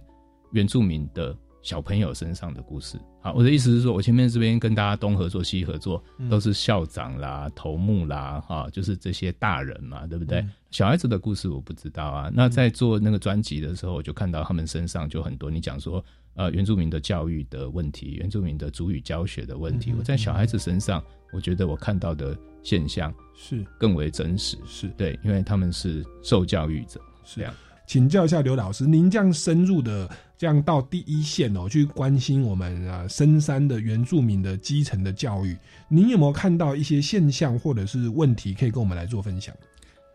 [0.51, 1.33] 原住民的。
[1.65, 10.45] 小朋友身上的故事，好，我的意思是说，我前面这边跟大家东合作西合作，都是校长啦、头目啦，哈，就是这些大人嘛，对不对？
[10.69, 12.29] 小孩子的故事我不知道啊。
[12.31, 15.49] 那在做那个专辑的时候，我就看到他们身上就很多。
[15.49, 16.05] 你讲说，
[16.35, 21.03] 呃，原住民的教育的问题，原住民的主语教学的问题，我在小孩子身上，
[21.33, 27.51] 我觉得我看到的现象是更为真实，是对，因为他们是受教育者，是这样。
[27.87, 35.55] 请教一下刘老师，您这样深入的这样到第一线哦，去关心我们啊深山的原住民的基层的教育，
[35.87, 39.55] 您有没有看到一些现象或者是问题可以跟我们来做分享？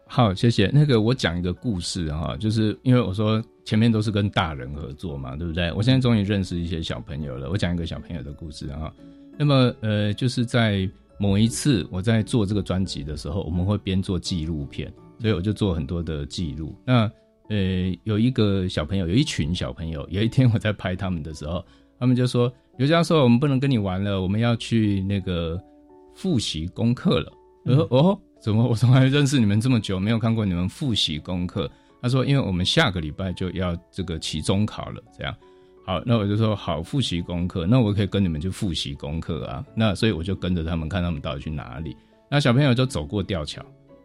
[0.06, 0.68] 好，谢谢。
[0.74, 5.72] 那个我讲一个故事哈，就是因为我说前面都是跟大人合作嘛，对不对？
[5.72, 7.48] 我现在终于认识一些小朋友了。
[7.48, 8.92] 我讲一个小朋友的故事哈。
[9.38, 16.74] 那么呃，就是在某一次我在做这个专辑的时候，我们会边做纪录片，所以我就做很多的记录。
[16.84, 17.08] 那
[17.50, 17.56] 呃，
[18.04, 20.06] 有一个小朋友，有一群小朋友。
[20.08, 21.64] 有一天我在拍他们的时候，
[21.98, 25.60] 他们就说：“刘教授，我们不能跟你玩了，我们要去那个
[26.14, 27.32] 复习功课了。”
[27.66, 28.64] 我说：“哦，怎么？
[28.64, 31.68] 我从来认识你们这么久，没有看过你们复习功课。”
[32.00, 35.34] 他说：“因为我们下个礼拜就要这个期中考了，这样。”
[35.84, 41.96] 好，那我就说：“好，复习功课，那我可以跟你们去复习功课啊。”那所以我就跟着他们，看他们到底去哪里。
[42.30, 43.60] 那小朋友就走过吊桥。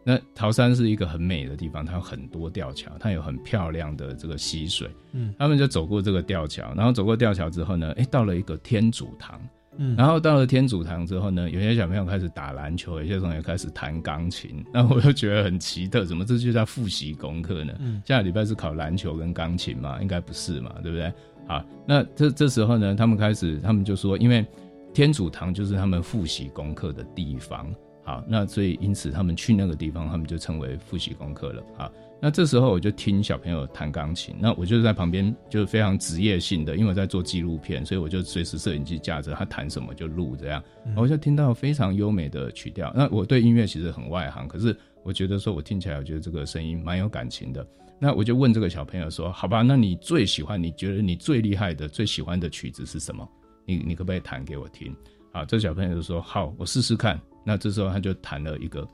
[0.08, 4.88] 那桃山是一个很美的地方，它有很多吊桥，它有很漂亮的这个溪水。
[5.10, 9.40] 嗯，他们就走过这个吊桥，然后走过吊桥之后呢，哎，到了一个天主堂。
[9.78, 14.64] 嗯，然后到了天主堂之后呢，有些小朋友开始打篮球，有些同学开始弹钢琴。
[14.72, 17.74] 那我就觉得很奇特，怎么这就叫复习功课呢？
[17.80, 20.00] 嗯，下个礼拜是考篮球跟钢琴嘛？
[20.00, 21.12] 应该不是嘛，对不对？
[21.48, 24.46] 好，那这这时候呢，他们开始，他们就说，因为
[24.94, 27.74] 天主堂就是他们复习功课的地方。
[28.06, 31.60] 好，那所以因此他们去那个地方，他们就称为复习功课了。
[31.76, 31.90] 好，
[32.22, 40.62] 那这时候我就听小朋友弹钢琴，那我就在旁边，就是非常职业性的，因为我在做纪录片，所以我就随时摄影机架着，他弹什么就录这样，
[40.96, 42.92] 我就听到非常优美的曲调。
[42.94, 47.66] 那我对音乐其实很外行，可是我觉得说我听起来，我觉得这个声音蛮有感情的。
[47.98, 53.28] 那我就问这个小朋友说：“好吧，那你最喜欢，你觉得你最厉害的、最喜欢的曲子是什么？
[53.64, 54.94] 你你可不可以弹给我听？”
[55.32, 58.82] 啊，这小朋友就说：“好，我试试看。”那这时候他就弹了一个《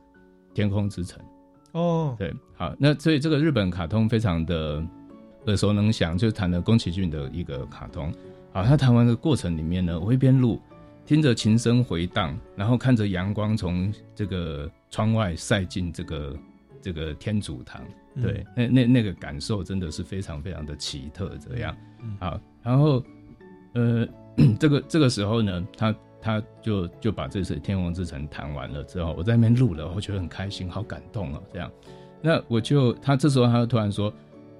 [0.52, 1.18] 天空之城》
[1.78, 4.86] 哦，对，好，那所以这个日本卡通非常的
[5.46, 8.12] 耳熟能详，就弹了宫崎骏的一个卡通。
[8.52, 10.60] 好，他弹完的过程里面呢，我一边录，
[11.06, 16.36] 听着琴声回荡，然后看着阳光从这个窗外晒进这个
[16.82, 17.80] 这个天主堂，
[18.20, 21.74] 对，那那那个感受真的是非常非常的奇特，这样。
[22.20, 23.02] 好，然后
[23.72, 24.06] 呃，
[24.60, 25.94] 这个这个时候呢，他。
[26.22, 31.42] 他就就把这首《天王之城》弹完了之后，我在那边录了，我觉得很开心，好感动哦。
[31.52, 31.70] 这样，
[32.22, 34.10] 那我就他这时候他就突然说：“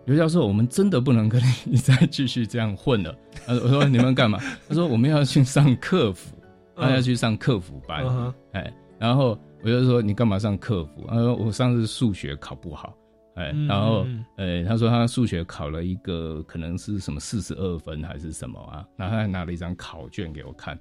[0.04, 4.38] 刘教授，我们真的不能跟你再继续这样混了。”他说：“我说你们干嘛？”
[4.68, 6.36] 他说：“我们要去上客服，
[6.74, 8.04] 他要去上客服班。”
[8.52, 12.94] 哎，然后我就说：“你干嘛上客服？”他说：“我上次数学考不好。”
[13.34, 14.04] 哎，然后，
[14.36, 18.84] 呃，他说他数学考了一个可能是什么四十二分还是什么啊？
[18.94, 20.78] 然后他还拿了一张考卷给我看。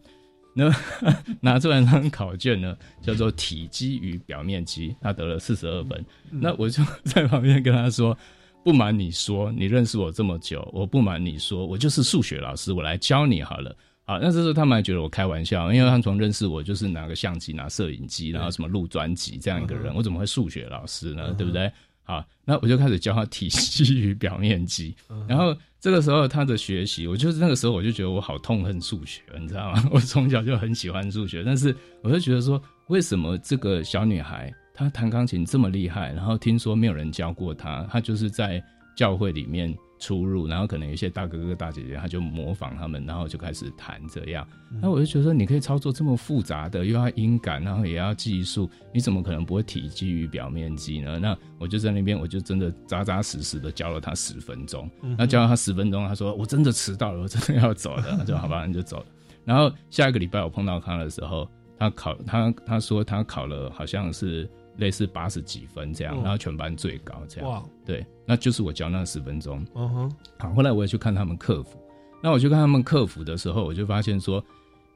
[0.54, 0.70] 那
[1.42, 6.06] 拿出来张考卷呢，叫做体积与表面积，他得了四十二分。
[6.30, 8.18] 那我就在旁边跟他说
[8.64, 21.34] ：“不瞒你说，你认识我这么久，我不瞒你说，我就是数学老师，我来教你好了。”好，那这时候他们还觉得我开玩笑，因为他们从认识我就是拿个相机、拿摄影机，然后什么录专辑这样一个人，我怎么会数学老师呢？
[21.38, 21.72] 对不对？
[22.04, 24.96] 好，那我就开始教他体积与表面积。
[25.28, 29.88] 然后这个时候他的学习，我就是那个时候我就觉得我好痛恨数学，你知道吗？
[29.94, 38.64] 我从小就很喜欢数学，但是我就觉得说，为什么这个小女孩她弹钢琴这么厉害，然后听说没有人教过她，她就是在
[38.96, 39.74] 教会里面。
[40.02, 44.46] 出入，然后可能有些大哥哥大姐姐，他就模仿他们，然后就开始弹这样。
[44.82, 51.20] 那我就觉得，你可以操作这么复杂的，又要音感，然后也要技术，你怎么可能不会体积与表面积呢？
[51.20, 54.90] 那我就在那边，我就真的扎扎实实的教了他十分钟。
[55.18, 58.26] 那教了他十分钟，他说我真的迟到了，我真的要走了。
[58.26, 59.06] 就好吧，你就走了。
[59.46, 61.48] 然后下一个礼拜我碰到他的时候，
[61.78, 64.50] 他考他他说他考了好像是。
[64.78, 67.50] 类似八十几分这样，然后全班最高这样。
[67.50, 69.66] 哇，对，那就是我教那十分钟。
[69.76, 71.80] 嗯哼，好，后来我也去看他们客服。
[72.22, 74.44] 那我去看他们客服的时候，我就发现说，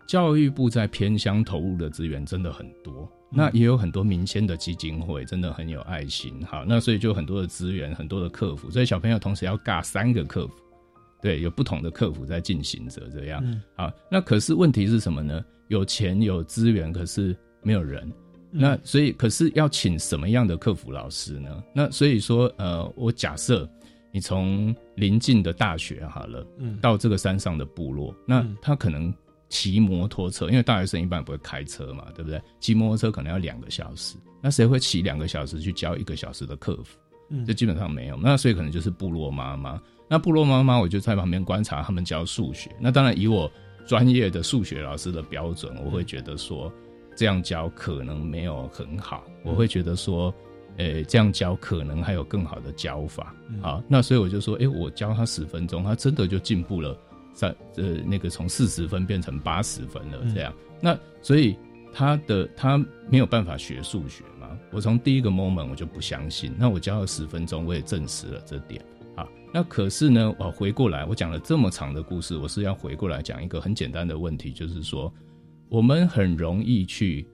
[0.07, 3.09] 教育部在偏乡投入的资源真的很多。
[3.31, 6.41] 那也有很多民间的基金会，真的很有爱心。
[6.45, 8.69] 好，那所以就很多的资源，很多的客服。
[8.69, 10.53] 所以小朋友同时要尬三个客服，
[11.21, 13.43] 对，有不同的客服在进行着这样。
[13.75, 15.43] 好，那可是问题是什么呢？
[15.67, 18.09] 有钱有资源，可是没有人。
[18.57, 21.63] 那所以，可是要请什么样的客服老师呢？
[21.73, 23.69] 那所以说，呃，我假设
[24.11, 29.13] 你从临近的大学好了，嗯，到这个山上的部落，那他可能
[29.49, 32.41] 骑摩托车，因为大学生一般不会开车嘛，对不对？
[32.61, 36.97] 骑摩托车可能要两个小时，那谁会骑两个小时去教一个小时的客服？
[37.29, 38.17] 嗯，这基本上没有。
[38.21, 39.81] 那所以可能就是部落妈妈。
[40.07, 42.69] 那部落妈妈，我就在旁边观察他们教数学。
[42.79, 43.51] 那当然，以我
[43.85, 46.71] 专业的数学老师的标准，我会觉得说。
[47.15, 50.33] 这样教可能没有很好，我会觉得说，
[50.77, 56.97] 呃，这样教可能还有更好的教法好，那所以我就说，哎，我教他十分钟，他真的就进步了，
[57.33, 60.19] 在呃那个从四十分变成八十分了。
[60.33, 61.55] 这样，那所以
[61.93, 62.77] 他的他
[63.09, 64.49] 没有办法学数学嘛？
[64.71, 66.53] 我从第一个 moment 我就不相信。
[66.57, 68.83] 那我教了十分钟，我也证实了这点
[69.15, 75.13] 好，那可是呢，我回过来，我讲了这么长的故事，我是要回过来讲一个很简单的问题，就是说。
[75.75, 77.27] 我们很容易去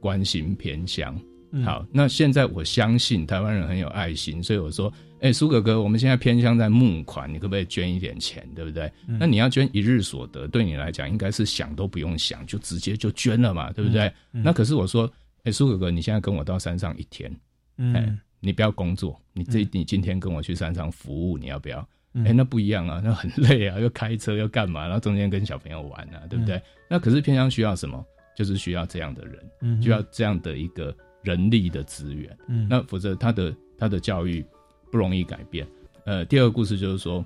[0.00, 1.16] 关心偏乡，
[1.64, 8.90] 好，那现在我相信台湾人很有爱心，所以我说，哎，苏哥哥，我们现在偏乡在募款，你可不可以捐一点钱，对不对？
[9.06, 14.12] 那你要捐一日所得，对你来讲应该是想都不用想，就直接就捐了嘛，对不对？
[14.32, 15.08] 那可是我说，
[15.44, 17.32] 哎，苏哥哥，你现在跟我到山上一天，
[17.78, 21.88] 嗯，你不要工作，你这你今天跟我去山上服务，你要不要？
[22.24, 26.60] 哎，那不一样啊，那很累啊，又开车又干嘛，然后中间跟小朋友玩啊，对不对？
[26.88, 28.04] 那可是偏乡需要什么？
[28.36, 32.36] 就是需要这样的人，嗯需要这样的一个人力的资源。
[32.48, 34.44] 嗯，那否则他的他的教育
[34.90, 35.66] 不容易改变。
[36.04, 37.24] 呃，第二个故事就是说，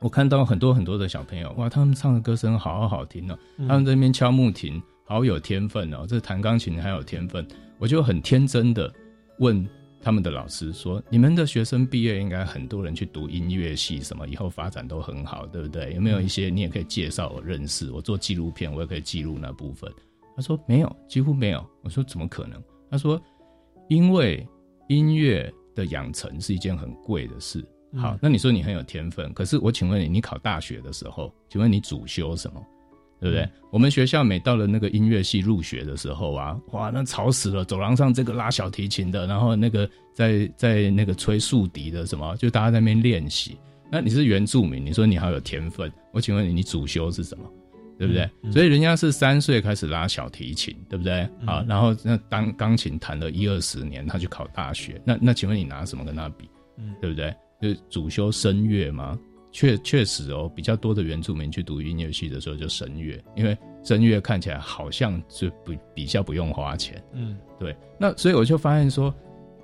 [0.00, 7.46] 我看到很多很多的小朋友，哇，他们唱的歌声好好听哦，他们这边敲木琴好有天分哦，这弹钢琴还有天分，
[7.78, 8.92] 我就很天真的
[9.38, 9.66] 问。
[10.02, 15.92] 他们的老师说：“你们的学生毕业应该很多人去读音乐系，什么以后发展都很好，对不对？
[15.94, 17.90] 有没有一些你也可以介绍我认识？
[17.90, 19.92] 我做纪录片，我也可以记录那部分。”
[20.34, 23.20] 他说：“没有，几乎没有。”我说：“怎么可能？”他说
[23.88, 24.46] ：“因为
[24.88, 27.62] 音乐的养成是一件很贵的事。
[27.96, 32.64] 好，那你说你很有天分，可是我请问你，你考大学的时候，请问你主修什么？”
[33.20, 33.48] 对不对？
[33.70, 37.64] 我们学校每到了那个音乐系入学的时候啊，哇，那吵死了！
[37.64, 43.56] 走廊上这个拉小提琴的，然后那个在在那个吹竖笛的，什么，就大家在那边练习。
[43.92, 47.44] 那你是原住民，你说你好有天分，我请问你，你主修是什么？
[47.98, 48.30] 对不对？
[48.50, 51.28] 所以人家是三岁开始拉小提琴，对不对？
[51.44, 54.98] 啊，然后那当钢琴弹了一二十年，他去考大学。
[55.04, 56.48] 那那请问你拿什么跟他比？
[56.78, 57.34] 嗯，对不对？
[57.60, 59.18] 就是主修声乐吗？
[59.52, 67.02] 确确实哦，比较多的原住民去读音乐系的时候就声乐，因为声乐看起来好像就不比较不用花钱。
[67.12, 67.76] 嗯，对。
[67.98, 69.12] 那所以我就发现说，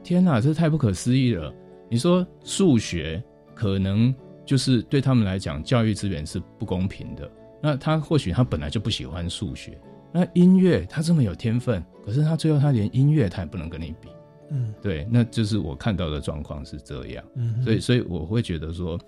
[0.02, 1.54] 天哪，这太不可思议了！
[1.88, 3.22] 你说数学
[3.54, 4.12] 可能
[4.44, 7.30] 就是对他们来讲，教育资源是不公平的。
[7.62, 9.78] 那他或许他本来就不喜欢数学，
[10.12, 14.08] 那音乐他这么有天分，可是他最后他连音乐他也不能跟你比。
[14.50, 17.24] 嗯，对，那就是我看到的状况是这样。
[17.36, 18.98] 嗯，所以所以我会觉得说。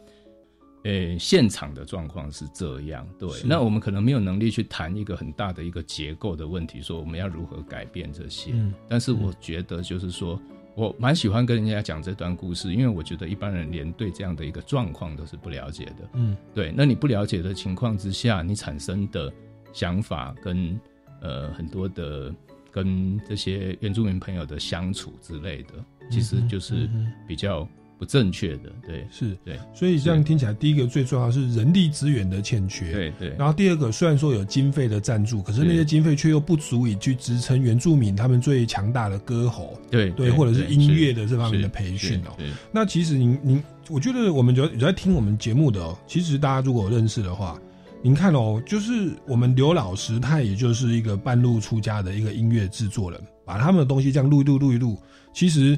[0.89, 3.29] 呃，现场的状况是这样，对。
[3.45, 8.53] 那我们可能没有能力去谈一个很大的一个结构的问题，说我们要如何改变这些。
[8.55, 8.73] 嗯。
[8.89, 10.41] 但是我觉得，就是说
[10.75, 16.09] 我蛮喜欢跟人家讲这段故事，因为我觉得一般人连对这样的一个状况都是不了解的。
[16.15, 16.35] 嗯。
[16.55, 19.31] 对，那你不了解的情况之下，你产生的
[19.75, 20.81] 想法跟
[21.21, 22.35] 呃很多的
[22.71, 25.75] 跟这些原住民朋友的相处之类的，
[26.11, 26.89] 其实就是
[27.27, 27.69] 比较。
[27.99, 33.29] 不正确的，对，是，对，所以这样听起来，第一个最重要是人力资源的欠缺，对对。
[33.37, 42.37] 然后第二个，虽然说有经费的赞助，可是那些经费却又不足以去支撑原住民他们最强大的歌喉，对对，或者是音乐的这方面的培训哦。
[42.71, 47.61] 那其实您您，我觉得我们有有在听我们节目的哦，其实大家如果认识的话，
[48.01, 54.97] 您看哦，就是我们刘老师，他也就是一个半路出家的一个音乐制作人，把他们的东西这样录一录录一录，
[55.33, 55.77] 其实。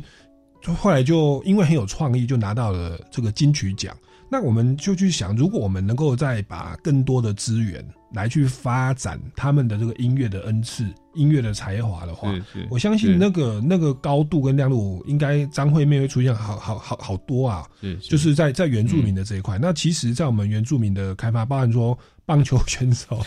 [0.60, 3.96] 就后来就因为很有创意，就拿到了这个金曲奖。
[4.32, 12.32] 那我们就去想，如果我们能够再把更多的资源来去发展他们的这个音乐的恩赐、音乐的才华的话，
[12.70, 17.66] 我相信那个那个高度跟亮度，应该张惠妹会出现好好好好多啊。
[17.98, 19.58] 就是在在原住民的这一块。
[19.58, 23.20] 那其实，在我们原住民的开发，包含说棒球选手、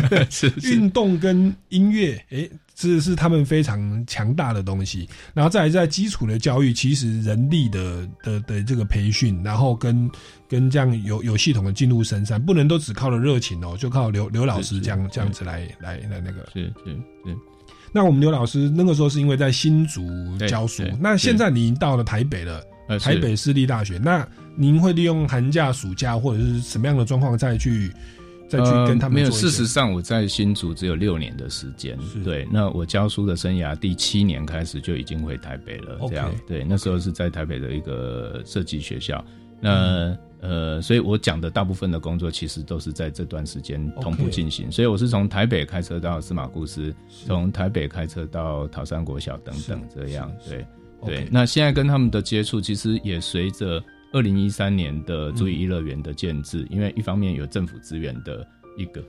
[0.64, 2.46] 运动跟音乐，哎。
[2.88, 10.10] 这是他们非常强大的东西，然后再来在基础的教育，其实人力的的的这个培训，然后跟
[10.48, 16.48] 跟这样有有系统的进入深山，不能都只靠了热情哦，就靠刘刘老师这样这样子来来来那个。
[16.52, 16.90] 是是
[17.24, 17.36] 是。
[17.92, 20.02] 那我们刘老师那个时候是因为在新竹
[20.48, 22.64] 教书，那现在你已经到了台北了，
[22.98, 24.26] 台北私立大学，那
[24.56, 27.92] 您会利用寒假、暑假或者是什么样的状况再去？
[28.52, 29.30] 再去跟他们没有。
[29.30, 31.98] 事实上，我在新竹只有六年的时间。
[32.22, 35.98] 对，那我教书的生涯第七年开始就已经回台北了。
[36.06, 39.24] 这样，对，那时候是在台北的一个设计学校。
[39.58, 44.70] 那呃，所以我讲的大部分的工作其实都是在这段时间同步进行。
[44.70, 46.94] 所以我是从台北开车到司马库斯，
[47.26, 50.30] 从台北开车到桃山国小等等这样。
[50.46, 50.66] 对
[51.06, 53.82] 对，那现在跟他们的接触，其实也随着。
[54.12, 58.46] 二零一三年的注意一乐园的建制，因为一方面有政府资源的
[58.76, 59.02] 一个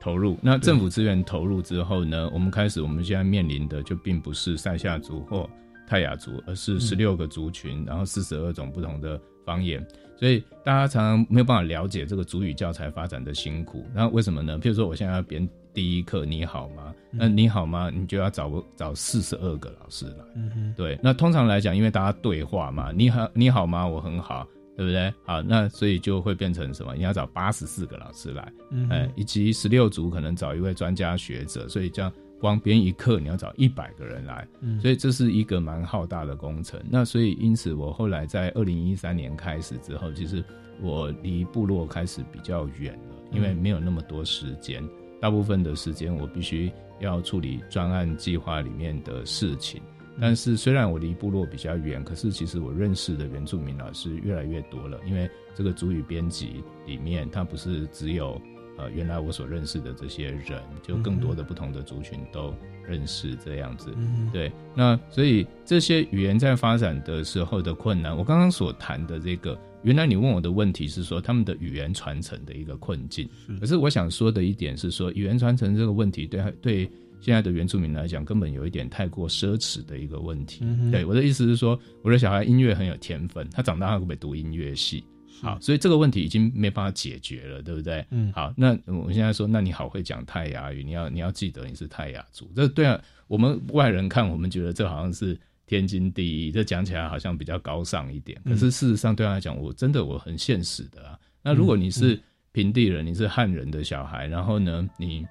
[0.00, 5.48] 投入，那政府资源投入之后呢，我们开始我们现在面临的就并不是塞夏族或
[5.86, 9.86] 泰雅族，而是十六个族群，然后四十二种不同的方言，
[10.16, 13.86] 所以大家常常没有办法了解这个主语教材发展的辛苦。
[13.94, 14.58] 那为什么呢？
[14.58, 15.48] 譬如说我现在要编
[15.78, 16.92] 第一课，你好吗？
[17.12, 17.88] 那你好吗？
[17.88, 20.24] 你就要找找四十二个老师来。
[20.34, 20.98] 嗯哼，对。
[21.00, 23.86] 那通常来讲，因为大家对话嘛，你好，你好吗？
[23.86, 24.44] 我很好，
[24.76, 25.14] 对不对？
[25.24, 26.96] 好，那所以就会变成什么？
[26.96, 28.52] 你要找八十四个老师来，
[28.90, 34.48] 哎，以及十六组可能找一位专家学者，所以这样光编一课你要找一百个人来，
[34.82, 36.80] 所以这是一个蛮浩大的工程。
[36.90, 40.42] 那所以因此，我后来在二零一三年开始之后，其实
[40.82, 44.82] 我离部落开始比较远了，因为没有那么多时间。
[45.20, 49.80] 大部分的时间我必须要处理专案计划里面的事情，
[50.20, 54.98] 但是虽然我离部落比较远，可是其实我认识的原住民老师越来越多了。
[55.06, 58.40] 因为这个主语编辑里面，它不是只有
[58.76, 62.54] 呃原来我所认识的这些人，就更多的不同的族群都
[62.84, 63.94] 认识这样子。
[64.32, 69.58] 对，那所以这些语言在发展的时候的困难，我刚刚所谈的这个。
[69.84, 73.28] 原来你问我的问题是说他们的语言传承的一个困境，
[73.60, 80.64] 可是我想说的一点是说语言传承这个问题对对现在的原住民来讲根本有一点太过奢侈的一个问题。
[80.90, 85.04] 对我的意思是说，我的小孩音乐很有天分，他长大会不会读音乐系？
[85.40, 88.04] 好，所以这个问题已经没办法解决了，对不对？
[88.10, 95.38] 嗯，好，那我现在说，那你好会讲泰雅语，你要你要记得你是泰雅族，这对啊，我们外人看我们觉得这好像是。
[95.68, 101.16] 天经地义，这讲起来好像比较高尚一点，可是事实上对他来讲，我真的我很现实的啊。
[101.42, 102.18] 那如果你是
[102.50, 105.24] 平地人，你是汉人的小孩，然后呢，你，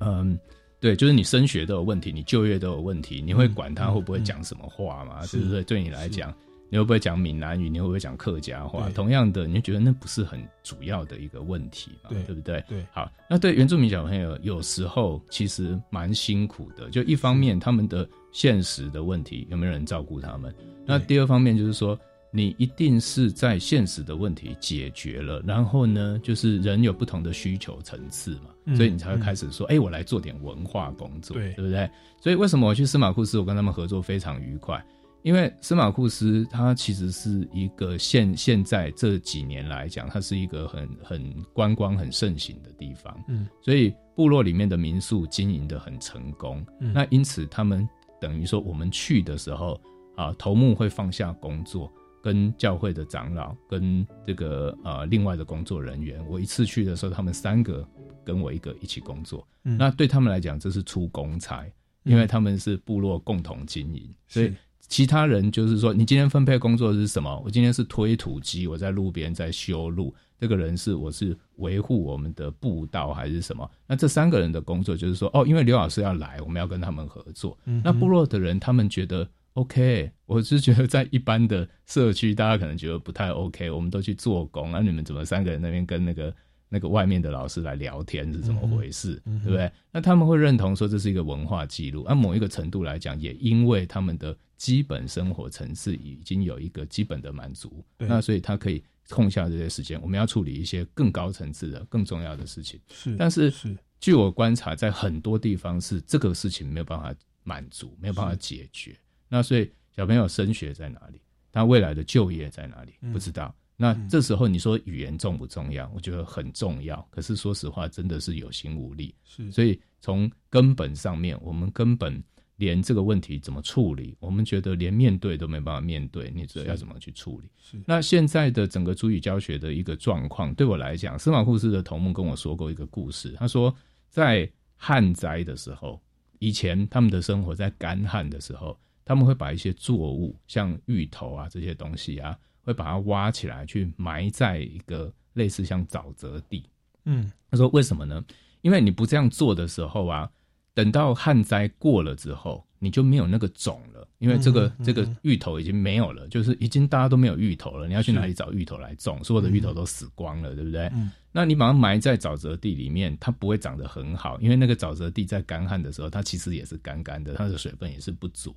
[0.00, 0.38] 嗯，
[0.80, 5.24] 对，就是你升学都有问题，你就业都有问题，你会管他会不会讲什么话吗？
[5.24, 5.62] 是不是？
[5.64, 6.34] 对你来讲。
[6.74, 7.70] 你会不会讲闽南语？
[7.70, 8.90] 你会不会讲客家话？
[8.90, 12.10] 同样的，你就觉得那不是很主要的一个问题嘛？
[12.10, 12.64] 对不对？
[12.68, 16.90] 对，好，那对原住民小朋友，有时候其实蛮辛苦的。
[16.90, 20.52] 就一方面，他们的现实的问题有没有人照顾他们？
[20.84, 21.96] 那第二方面就是说，
[22.32, 31.88] 你一定是在现实的问题解决了，然后呢，就是人有不同的需求层次嘛，所以你才会开始说，哎，我来做点文化工作，对不对？
[32.20, 34.84] 所以为什么我去司马库斯，我跟他们合作非常愉快？
[35.24, 47.88] 因为司马库斯，它其实是一个现现在这几年来讲，它是一个很很观光很盛行的地方，嗯，所以部落里面的民宿经营的很成功，嗯，那因此他们
[48.20, 49.80] 等于说我们去的时候
[50.14, 51.90] 啊，头目会放下工作，
[52.22, 57.82] 跟教会的长老跟这个呃另外的工作人员，我一次去的时候，他们三个
[58.22, 61.64] 跟我一个一起工作，嗯，那对他们来讲这是出公差，
[62.02, 64.52] 因为他们是部落共同经营，所以。
[64.88, 67.42] 其他人就是说，你今天分配工作是什么？
[67.44, 70.14] 我今天是推土机，我在路边在修路。
[70.38, 73.68] 这个人是我是维护我们的步道还是什么？
[73.86, 77.56] 那这三个人的工作就是说，哦，因为刘老师要来，我们要跟他们合作。
[77.82, 86.34] 那部落的人他们觉得，OK，我是觉得在一般的社区，大家可能觉得不太 OK，我们都去做工，那你们怎么三个人那边跟那个
[86.68, 89.70] 那个外面的老师来聊天是怎么回事，对不对？
[89.92, 102.80] 那他们会认同说这是一个文化记录，按某一个程度来讲，也因为他们的基本生活层次已经有一个基本的满足，那所以他可以空下这些时间，我们要处理一些更高层次的、更重要的事情。
[102.88, 108.98] 是，但是是据我观察，在很多地方是这个事情没有办法满足，没有办法解决。
[109.28, 111.20] 那所以小朋友升学在哪里？
[111.52, 112.94] 他未来的就业在哪里？
[113.12, 113.54] 不知道。
[113.76, 115.92] 那这时候你说语言重不重要？
[115.94, 117.06] 我觉得很重要。
[117.10, 119.14] 可是说实话，真的是有心无力。
[119.24, 122.22] 是，所以从根本上面，我们根本
[122.56, 126.30] 连这个问题怎么处理，我们觉得连面对都没办法面对。
[126.34, 127.50] 你知道要怎么去处理？
[127.58, 127.80] 是。
[127.86, 133.34] 那现在的整个主语教学的一个状况，对我来讲，司马库斯的头目跟我说过一个故事。
[133.38, 133.74] 他说，
[134.08, 136.00] 在旱灾的时候，
[136.38, 138.78] 以前他们的生活在干旱的时候。
[139.06, 146.64] 他们会把一些作物，像芋头啊这些东西啊，会把它挖起来去埋在一个类似像沼泽地。
[147.04, 148.24] 嗯，他说为什么呢？
[148.62, 150.30] 因为你不这样做的时候啊，
[150.74, 157.86] 等到旱灾过了之后，你就没有那个种了，因为这个这个芋头已经没有了，就是已经大家都没有芋头了。
[157.86, 159.22] 你要去哪里找芋头来种？
[159.22, 160.90] 所有的芋头都死光了，对不对？
[160.94, 168.54] 嗯，那你把它埋在沼泽地里面，它不会长得很好，因为那个沼泽地在干旱的时候，它其实也是干干的，它的水分也是不足。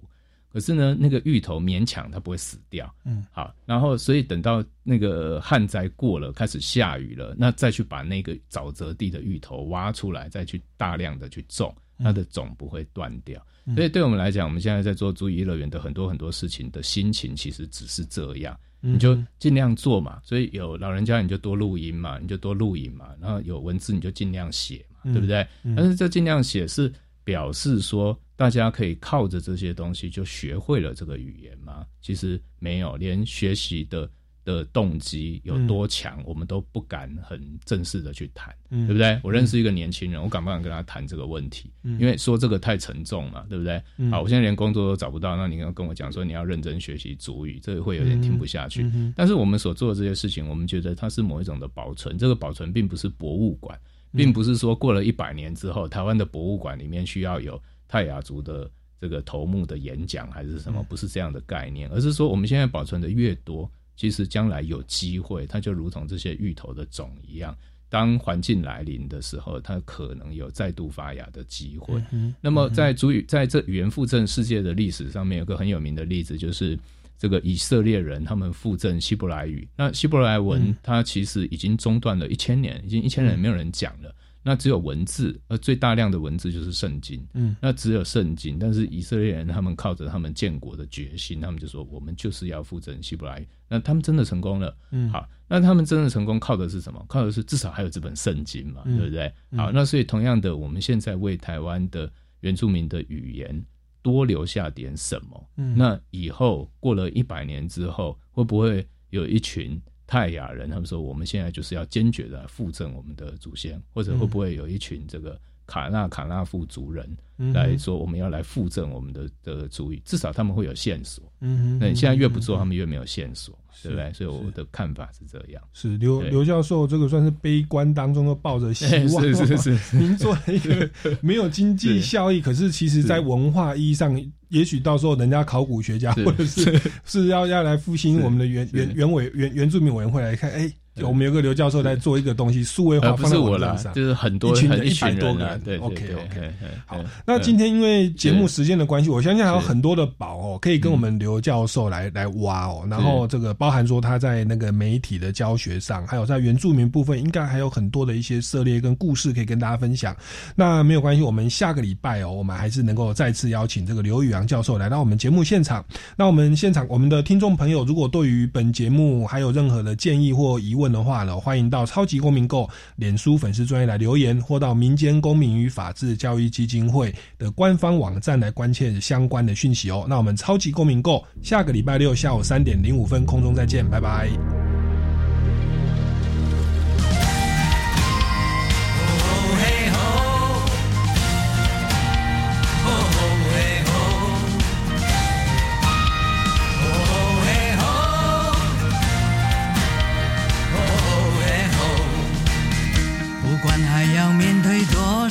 [0.49, 13.45] 可是呢，那个芋头勉强它不会死掉，嗯，好，然后所以等到那个旱灾过了，开始下雨了，那再去把那个沼泽地的芋头挖出来，再去大量的去种，它的种不会断掉。
[13.75, 20.19] 所以对我们来讲，我们现在在做注意乐园的很多很多事情的心情，其实只是这样，你就尽量做嘛。
[20.23, 25.45] 所以有老人家你就多录音嘛，你就多录影嘛，然后有文字你就尽量写嘛，对不对？
[25.75, 26.91] 但是这尽量写是
[27.23, 28.17] 表示说。
[28.37, 31.83] 大家可以靠着这些东西就学会了这个语言吗？
[32.03, 34.07] 其实没有，连学习的
[34.47, 39.19] 的动机有多强，我们都不敢很正式的去谈，对不对？
[39.21, 41.69] 我认识一个年轻人，我敢不敢跟他谈这个问题？
[41.83, 43.83] 因为说这个太沉重了，对不对？
[44.09, 48.89] 好，我现在连工作都找不到，那你要跟我讲说你要认真学习主语，这个会有点听不下去。
[49.15, 53.77] 但是我们所做的这些事情，我们觉得它是某一种的保存，这个保存并不是博物馆，
[54.13, 57.61] 并不是说过了一百年之后，台湾的博物馆里面需要有。
[57.89, 58.69] 泰雅族的
[58.99, 67.53] 这个头目的演讲还是什么，不是这样的概念，而是说我们现在保存的越多，其实将来有机会，它就如同这些芋头的种一样，
[67.89, 72.01] 当环境来临的时候，它可能有再度发芽的机会。
[72.39, 76.77] 那么在主语在这语言复振世界的历史上面，有个很有名的例子，就是
[77.17, 79.67] 这个以色列人他们复振希伯来语。
[79.75, 84.13] 那希伯来文它其实已经中断了一千年，已经一千年没有人讲了。
[84.47, 87.21] 那只有文字，而最大量的文字就是圣经。
[87.33, 93.45] 嗯，那只有圣经，但是以色列人他们靠着他们建国的决心，他们就说我们就是要复振希伯来。
[93.67, 94.73] 那他们真的成功了。
[94.91, 97.05] 嗯，好，那他们真的成功靠的是什么？
[97.09, 99.33] 靠的是至少还有这本圣经嘛，对不对？
[99.57, 103.65] 好，那所以同样的，我们现在为台湾的原住民的语言
[104.01, 105.49] 多留下点什么？
[105.57, 109.81] 嗯，那以后过了一百年之后，会不会有一群？
[110.07, 117.05] 泰雅人，他们说我们现在就是要坚决的复振我们的祖先，或者会不会有一群这个卡纳卡纳夫族人
[117.53, 120.01] 来说我们要来复振我们的的族语？
[120.05, 121.23] 至少他们会有线索。
[121.41, 123.53] 嗯，那你现在越不做，他们越没有线索。
[123.83, 124.11] 对不对？
[124.11, 125.61] 所以我的看法是这样。
[125.71, 129.23] 是刘刘教授，这个算是悲观当中都抱着希望。
[129.23, 130.89] 是 是是， 您做一个
[131.21, 134.19] 没有经济 效益，可是其实在文化意义上，
[134.49, 140.71] 也许到时候人家考古学家或者是 是要要来复兴我们的原原原委原原住民委员会来看，哎。
[141.03, 145.61] 我们有个刘教授在做一个东西，数位化放在网站上，就是很多一群人一百多人。
[145.61, 146.53] 对，OK OK。
[146.85, 152.85] 好，那今天因为节目时间的关系，我相信还有很多的宝哦，可以跟我们刘教授来来挖哦。
[152.89, 160.15] 然后这个包含说他在那个媒体的教学上，还有在原住民部分，应该还有很多的一些涉猎跟故事可以跟大家分享。
[160.55, 165.83] 那没有关系，我们下个礼拜哦，我们还是能够再次邀请这个刘宇阳教授来到我们节目现场。
[166.15, 171.67] 那我们现场我们的听众朋友，如果对于本节目还有任何的建议或疑问的话呢，欢迎。
[171.69, 180.05] 到超级公民购脸书粉丝专业来留言，或到民间公民与法治教育基金会的官方网站来关切相关的讯息哦。
[180.07, 184.76] 那我们超级公民购下个礼拜六下午三点零五分空中再见，拜拜。